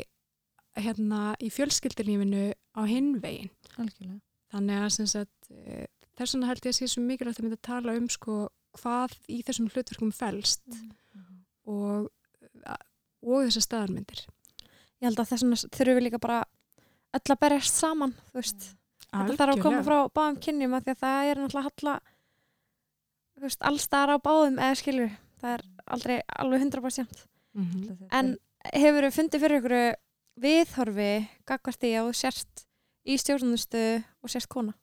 [0.84, 3.52] hérna í fjölskyldilífinu á hinvegin.
[3.78, 4.22] algjörlega
[4.54, 7.58] Þannig að sem sagt, e, þess vegna held ég að sé svo mikilvægt að mynda
[7.60, 8.38] að tala um sko
[8.78, 10.64] hvað í þessum hlutverkum felst
[11.68, 12.08] og,
[13.26, 14.24] og þessar staðarmyndir.
[15.02, 16.42] Ég held að þess vegna þurfum við líka bara
[17.18, 18.70] öll að berjast saman, þú veist.
[19.08, 21.96] Þetta þarf að koma frá báðum kynjum af því að það er náttúrulega halla
[23.70, 27.26] allstaðar á báðum eða skilur, það er aldrei alveg 100%
[27.58, 28.08] Mm -hmm.
[28.12, 28.38] en
[28.74, 29.74] hefur þið fundið fyrir ykkur
[30.42, 31.12] viðhorfi
[31.48, 32.68] gagvart því að þú sérst
[33.08, 33.86] í stjórnustu
[34.24, 34.76] og sérst kona?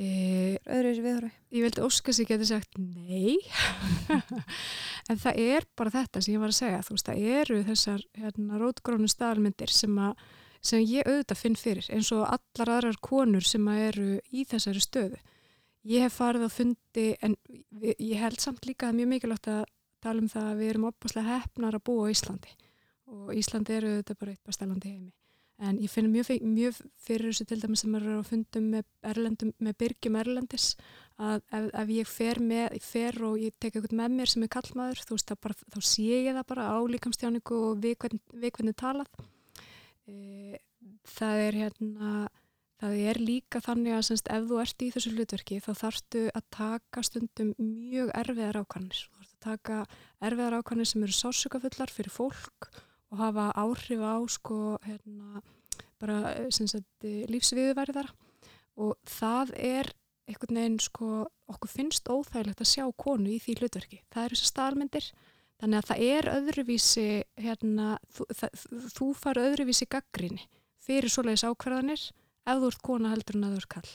[0.00, 1.30] E, öðru þessi viðhorfi.
[1.52, 3.36] Ég vildi óska sér geti sagt nei.
[5.10, 6.82] En það er bara þetta sem ég var að segja.
[6.86, 10.12] Þú veist, það eru þessar hérna, rótgrónu staðalmyndir sem, a,
[10.62, 14.84] sem ég auðvitað finn fyrir eins og allar aðrar konur sem að eru í þessari
[14.84, 15.20] stöðu.
[15.90, 17.36] Ég hef farið að fundi en
[17.96, 19.62] ég held samt líka að mjög mikilvægt að
[20.04, 22.59] tala um það að við erum opaslega hefnar að búa á Íslandi
[23.10, 25.12] og Íslandi eru auðvitað bara eitt bastalandi heimi.
[25.60, 29.50] En ég finn mjög, mjög fyrir þessu til dæmis sem eru á fundum með, erlendum,
[29.60, 30.70] með byrgjum erlendis
[31.20, 34.52] að ef, ef ég fer, með, fer og ég tek eitthvað með mér sem er
[34.54, 38.54] kallmaður þú veist, bara, þá sé ég það bara á líkamstjáningu og við hvern, við
[38.56, 39.22] hvernig talað.
[40.08, 40.62] E,
[41.12, 42.14] það er hérna
[42.80, 46.46] það er líka þannig að semst, ef þú ert í þessu hlutverki þá þarftu að
[46.56, 49.02] taka stundum mjög erfiðar ákvarðanir.
[49.04, 49.80] Þú þarftu að taka
[50.24, 52.70] erfiðar ákvarðanir sem eru sásökafullar fyrir fólk
[53.10, 55.42] og hafa áhrif á sko hérna
[56.00, 58.08] bara sem sagt lífsviðverðara
[58.80, 59.90] og það er
[60.30, 61.10] einhvern veginn sko
[61.50, 63.98] okkur finnst óþægilegt að sjá konu í því hlutverki.
[64.14, 65.08] Það eru þessar staðalmyndir.
[65.60, 68.62] Þannig að það er öðruvísi hérna, þú, það,
[68.94, 70.46] þú far öðruvísi gaggrinni
[70.80, 72.04] fyrir svoleiðis ákvarðanir
[72.48, 73.90] ef þú ert kona heldur en að þú ert kall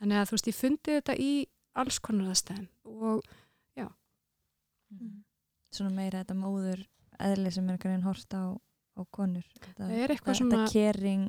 [0.00, 1.32] þannig að þú veist ég fundi þetta í
[1.76, 2.68] alls konar aðstæðum
[3.06, 3.32] og
[5.76, 6.84] svona meira þetta móður
[7.20, 8.44] eðli sem er einhvern veginn hort á,
[8.96, 11.26] á konur þetta, Það er eitthvað þetta svona- kering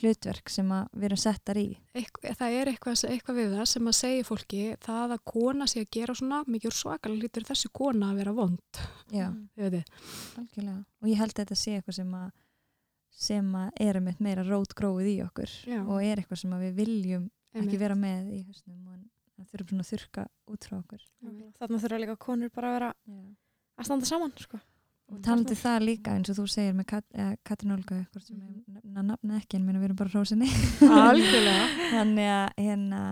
[0.00, 3.90] hlutverk sem að við erum settar í eitthvað, það er eitthvað, eitthvað við það sem
[3.90, 8.08] að segja fólki það að kona sé að gera svona mikið svakalega lítur þessi kona
[8.08, 8.80] að vera vond
[9.12, 9.26] já,
[10.40, 12.30] algjörlega og ég held að þetta sé eitthvað sem að
[13.22, 15.80] sem að er um eitt meira rótgróið í okkur Já.
[15.84, 17.80] og er eitthvað sem að við viljum ekki Einmitt.
[17.84, 19.02] vera með í hausnum og
[19.36, 21.04] það þurfum svona að þurka út frá okkur
[21.60, 23.20] þarna þurfa líka konur bara að vera já.
[23.76, 24.60] að standa saman sko.
[25.12, 28.36] Og talandi það líka eins og þú segir með Kat, eh, Katrin Olga eitthvað sem
[28.36, 28.54] Mhm.
[28.54, 30.48] ég nefna nafna ekki en minna við erum bara hrósinni
[31.92, 33.02] þannig að hérna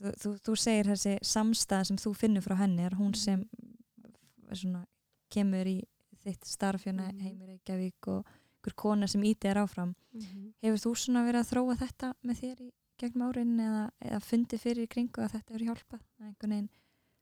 [0.00, 3.44] þú, þú, þú segir þessi samstæð sem þú finnur frá henni er hún sem
[4.54, 4.84] svona,
[5.32, 5.80] kemur í
[6.24, 7.20] þitt starf hérna Mhm.
[7.20, 8.24] heimir Reykjavík og
[8.64, 10.54] einhver kona sem íti er áfram Mhm.
[10.62, 14.60] hefur þú svona verið að þróa þetta með þér í gegnum árin eða, eða fundið
[14.60, 16.68] fyrir í kringu að þetta hefur hjálpað að einhvern veginn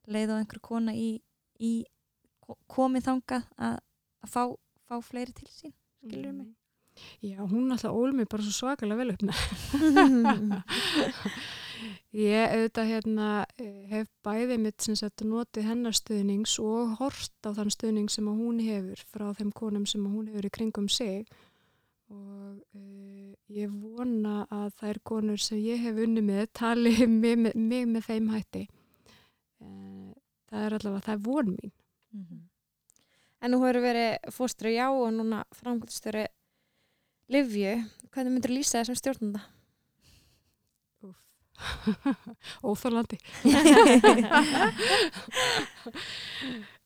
[0.09, 1.21] leið á einhver kona í,
[1.61, 1.85] í
[2.41, 3.79] ko- komið þangað að,
[4.23, 4.43] að fá,
[4.89, 6.51] fá fleiri til sín skilur mig
[7.23, 9.39] Já, hún alltaf ól mig bara svo svakalega vel upp með.
[12.23, 13.29] Ég auðvitað hérna
[13.91, 18.43] hef bæðið mitt sem sagt notið hennar stuðnings og hort á þann stuðning sem að
[18.43, 21.25] hún hefur frá þeim konum sem að hún hefur í kringum sig
[22.13, 27.89] og uh, ég vona að þær konur sem ég hef unni með tali mig, mig
[27.89, 28.67] með þeim hætti.
[29.65, 30.13] Uh,
[30.53, 31.73] það er allavega, það er von mín.
[32.13, 32.52] mm -hmm.
[33.43, 36.27] En nú hefur verið fóstru já og núna framkvæmstöru
[37.33, 37.77] Livju,
[38.13, 39.41] hvernig myndir lýsa þessum stjórnanda?
[42.69, 43.19] Óþálandi.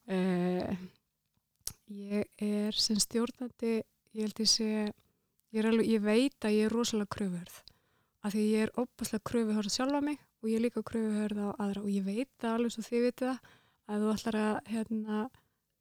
[0.07, 0.77] uh,
[1.87, 3.81] ég er sem stjórnandi,
[4.17, 4.69] ég held ég sé,
[5.55, 7.63] ég, alveg, ég veit að ég er rosalega kröfuhörð.
[8.27, 11.85] Af því ég er opaslega kröfuhörð sjálfa mig og ég er líka kröfuhörð á aðra
[11.85, 13.35] og ég veit það alveg svo þið vitið
[13.87, 15.19] að þú ætlar að hérna,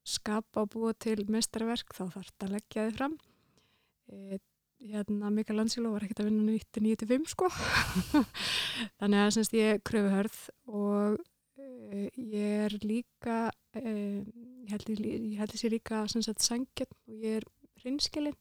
[0.06, 3.16] skapa og búa til mestarverk þá þarf þetta að leggja þið fram.
[4.14, 4.40] E,
[4.86, 7.50] hérna Mikael Landsíló var ekkert að vinna 95 sko.
[9.00, 14.20] Þannig að semst ég er kröfuhörð og uh, ég er líka uh,
[14.66, 17.48] ég held ég, ég held ég sé líka semst að sangja og ég er
[17.82, 18.38] hreinskilin.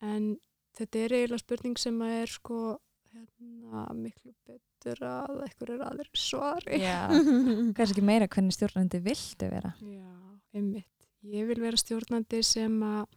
[0.00, 0.32] En
[0.78, 2.60] þetta er eiginlega spurning sem að er sko
[3.10, 6.80] hérna miklu betur að eitthvað er aðri svari.
[6.80, 7.00] Já,
[7.78, 9.74] kannski meira hvernig stjórnandi viltu vera.
[9.84, 11.08] Já, einmitt.
[11.26, 13.10] Ég vil vera stjórnandi sem að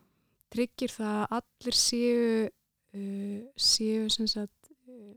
[0.54, 2.50] tryggir það að allir séu,
[2.98, 5.16] uh, séu sagt, uh,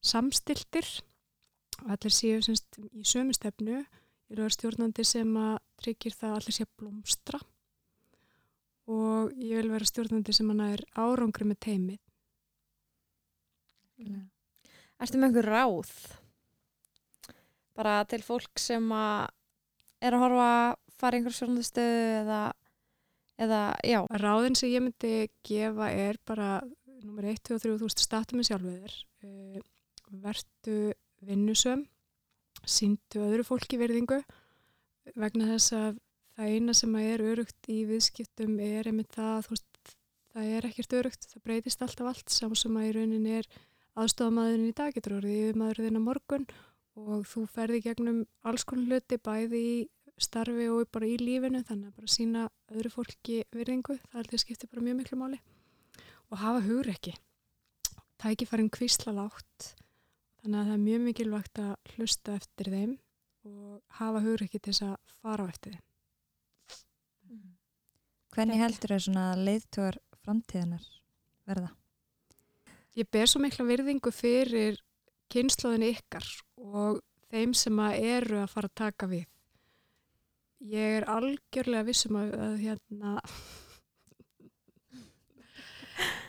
[0.00, 0.88] samstiltir
[1.86, 3.78] allir séu sagt, í sömu stefnu.
[3.78, 7.40] Ég vil vera stjórnandi sem að tryggir það að allir séu blómstra
[8.88, 12.00] og ég vil vera stjórnandi sem að nær árangri með teimið.
[14.98, 15.92] Ertu með einhver ráð
[17.78, 19.28] bara til fólk sem að
[20.02, 20.52] er að horfa
[20.98, 22.40] fara einhver sjónastöðu eða,
[23.38, 25.12] eða já, Ráðin sem ég myndi
[25.46, 26.58] gefa er bara
[27.02, 28.96] nummer 1, 2 og 3 þú statu með sjálfur.
[29.22, 29.60] Uh,
[30.24, 30.78] vertu
[31.24, 31.84] vinnusöm
[32.66, 34.18] síndu öðru fólki virðingu
[35.18, 35.98] vegna þess að
[36.36, 39.92] það eina sem er örugt í viðskiptum er einmitt það veist,
[40.34, 43.48] það er ekkert örugt, það breytist alltaf allt sá sem að í raunin er
[43.98, 46.48] aðstofamæðurinn í dag getur orðið yfirmaður þinn á morgun
[46.98, 49.76] og þú ferði gegnum alls konar hluti bæði í
[50.24, 54.44] starfi og bara í lífinu þannig að bara sína öðru fólki virðingu, það held ég
[54.44, 55.40] skiptir bara mjög miklu máli
[56.28, 57.16] og hafa hugur ekki
[58.20, 59.72] tækifærin kvísla látt
[60.42, 62.96] þannig að það er mjög mikilvægt að hlusta eftir þeim
[63.48, 65.86] og hafa hugur ekki til þess að fara á eftir þeim
[68.38, 70.84] Hvernig heldur þau svona leiðtúar framtíðanar
[71.48, 71.72] verða?
[72.94, 74.78] Ég ber svo mikla virðingu fyrir
[75.32, 76.28] kynnslóðinu ykkar
[76.62, 77.00] og
[77.32, 79.24] þeim sem að eru að fara að taka við.
[80.58, 83.12] Ég er algjörlega vissum að, að hérna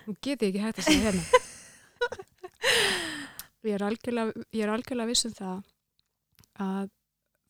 [0.06, 1.24] nú get ég ekki hægt að segja hérna.
[3.66, 5.58] Ég er algjörlega, ég er algjörlega vissum það
[6.64, 6.92] að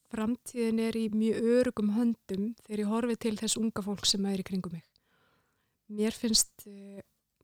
[0.09, 4.41] framtíðin er í mjög örugum höndum þegar ég horfi til þess unga fólk sem er
[4.41, 4.85] í kringum mig.
[5.93, 6.65] Mér finnst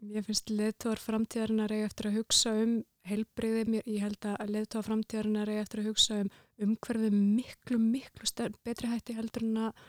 [0.06, 2.74] Mér finnst leðtóðar framtíðarinnar eftir að hugsa um
[3.08, 6.30] heilbreyði, ég held að leðtóðar framtíðarinnar eftir að hugsa um
[6.62, 9.86] umhverfið miklu, miklu stærn, betri hætti heldur en að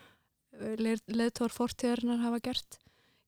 [1.13, 2.79] leðtóðar fortíðarinnar hafa gert.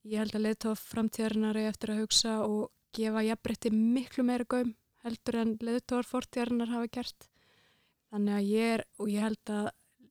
[0.09, 4.75] Ég held að leðtóðar framtíðarinnar eiga eftir að hugsa og gefa jafnbreytti miklu meira gaum
[5.05, 7.29] heldur en leðtóðar fortíðarinnar hafa gert.
[8.09, 9.69] Þannig að ég er, og ég held að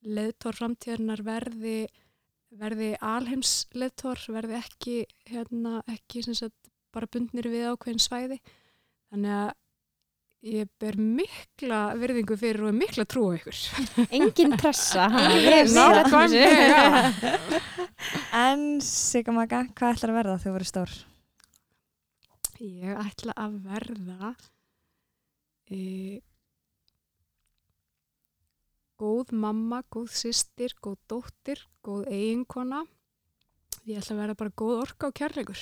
[0.08, 1.78] leðtóðar framtíðarinnar verði
[2.56, 4.98] verði alheimsleðtor, verði ekki,
[5.28, 6.56] hérna, ekki sagt,
[6.96, 8.38] bara bundnir við ákveðin svæði.
[9.12, 9.50] Þannig að
[10.46, 13.58] ég ber mikla verðingu fyrir og mikla trú á ykkur.
[14.18, 15.08] engin pressa.
[18.38, 20.92] En Sigamaka, hvað ætlar að verða þegar þú verður stór?
[22.58, 24.32] Ég ætla að verða
[25.70, 25.80] e,
[28.98, 32.82] góð mamma, góð systir, góð dóttir, góð eiginkona.
[33.86, 35.62] Ég ætla að vera bara góð orka og kærleikur.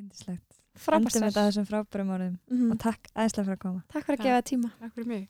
[0.00, 0.47] Indislegt.
[0.78, 2.70] Frábært Endum þetta þessum frábærum orðum Mhm.
[2.72, 3.82] og takk æðislega fyrir að koma.
[3.92, 4.72] Takk fyrir að gefa tíma.
[4.80, 5.28] Takk fyrir mig.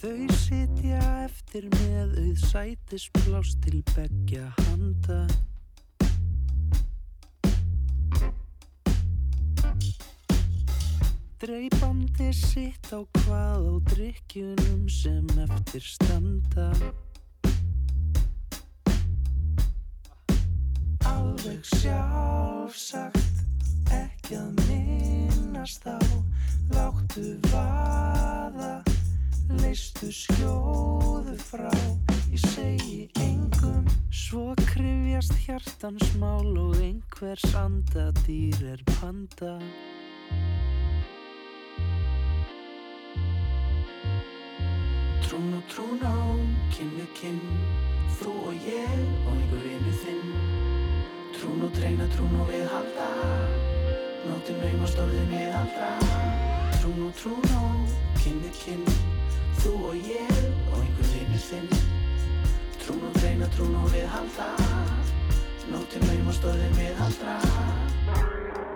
[0.00, 5.20] Þau sitja eftir með auð sætisplás til beggja handa.
[11.36, 16.70] Dreipandi sitt á hvað á drikkjunum sem eftir standa.
[21.04, 23.42] Alveg sjálfsagt,
[23.92, 26.00] ekki að minnast á,
[26.72, 28.80] láttu vaða
[29.60, 31.68] leistu skjóðu frá.
[32.32, 39.58] Ég segi engum svo krifjast hjartans mál og einhvers andadýr er panda
[45.36, 46.16] Trún og trún á,
[46.96, 47.40] við kinn
[48.16, 50.30] þú og ég og einhver vinnu þinn.
[51.34, 53.08] Trún og treyna, trún og viðhalda
[54.30, 55.90] Nóttin naumast orðin viðhalda
[56.78, 57.68] Trún og trún á,
[58.46, 58.88] við kinn
[59.60, 60.40] Þú og ég
[60.72, 61.68] og einhver vinur þinn.
[62.80, 64.48] Trún og treyna, trún og viðhalda
[65.68, 67.36] Nóttin naumast orðin viðhalda
[68.16, 68.75] Og við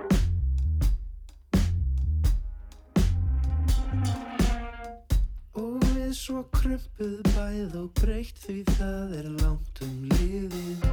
[6.30, 10.84] svo krumpuð bæð og breytt því það er langt um liðið.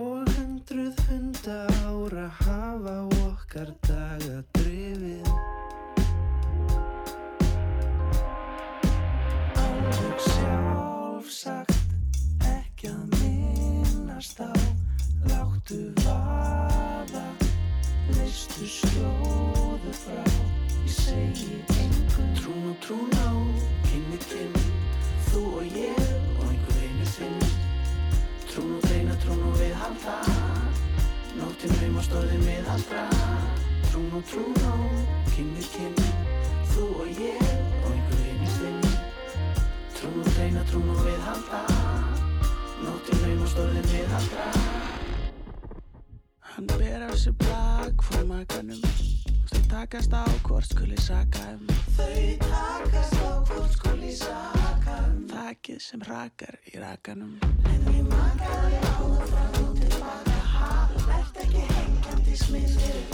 [0.00, 2.96] Og hundruð hunda ára hafa
[3.28, 5.21] okkar daga drifið
[18.78, 20.24] skjóðu frá.
[20.82, 23.30] Ég segi engum Trún og trún á,
[23.86, 24.56] kinn við kinn
[25.28, 26.00] Þú og ég
[26.40, 27.36] og einhver einu þinn
[28.50, 30.16] Trún og reyna, trún og viðhalda
[31.38, 33.04] Nóttin naumast orðin viðhalda
[33.92, 34.74] Trún og trún á,
[35.30, 36.02] kinn við kinn
[36.72, 38.82] Þú og ég og einhver einu þinn
[39.94, 41.62] Trún og reyna, trún og viðhalda
[42.82, 44.50] Nóttin naumast orðin viðhalda
[46.52, 47.51] Hann ber á sig
[47.82, 48.78] bak frá makanum
[49.72, 51.64] takast á hvort skuli saka um.
[51.96, 55.24] Þau takast á hvort skuli saka um.
[55.32, 57.32] Þakið sem rakar í rakanum.
[57.72, 60.70] En ég makaði á það fram og tilbaka ha
[61.08, 63.10] Vert ekki hengjandi smið fyrir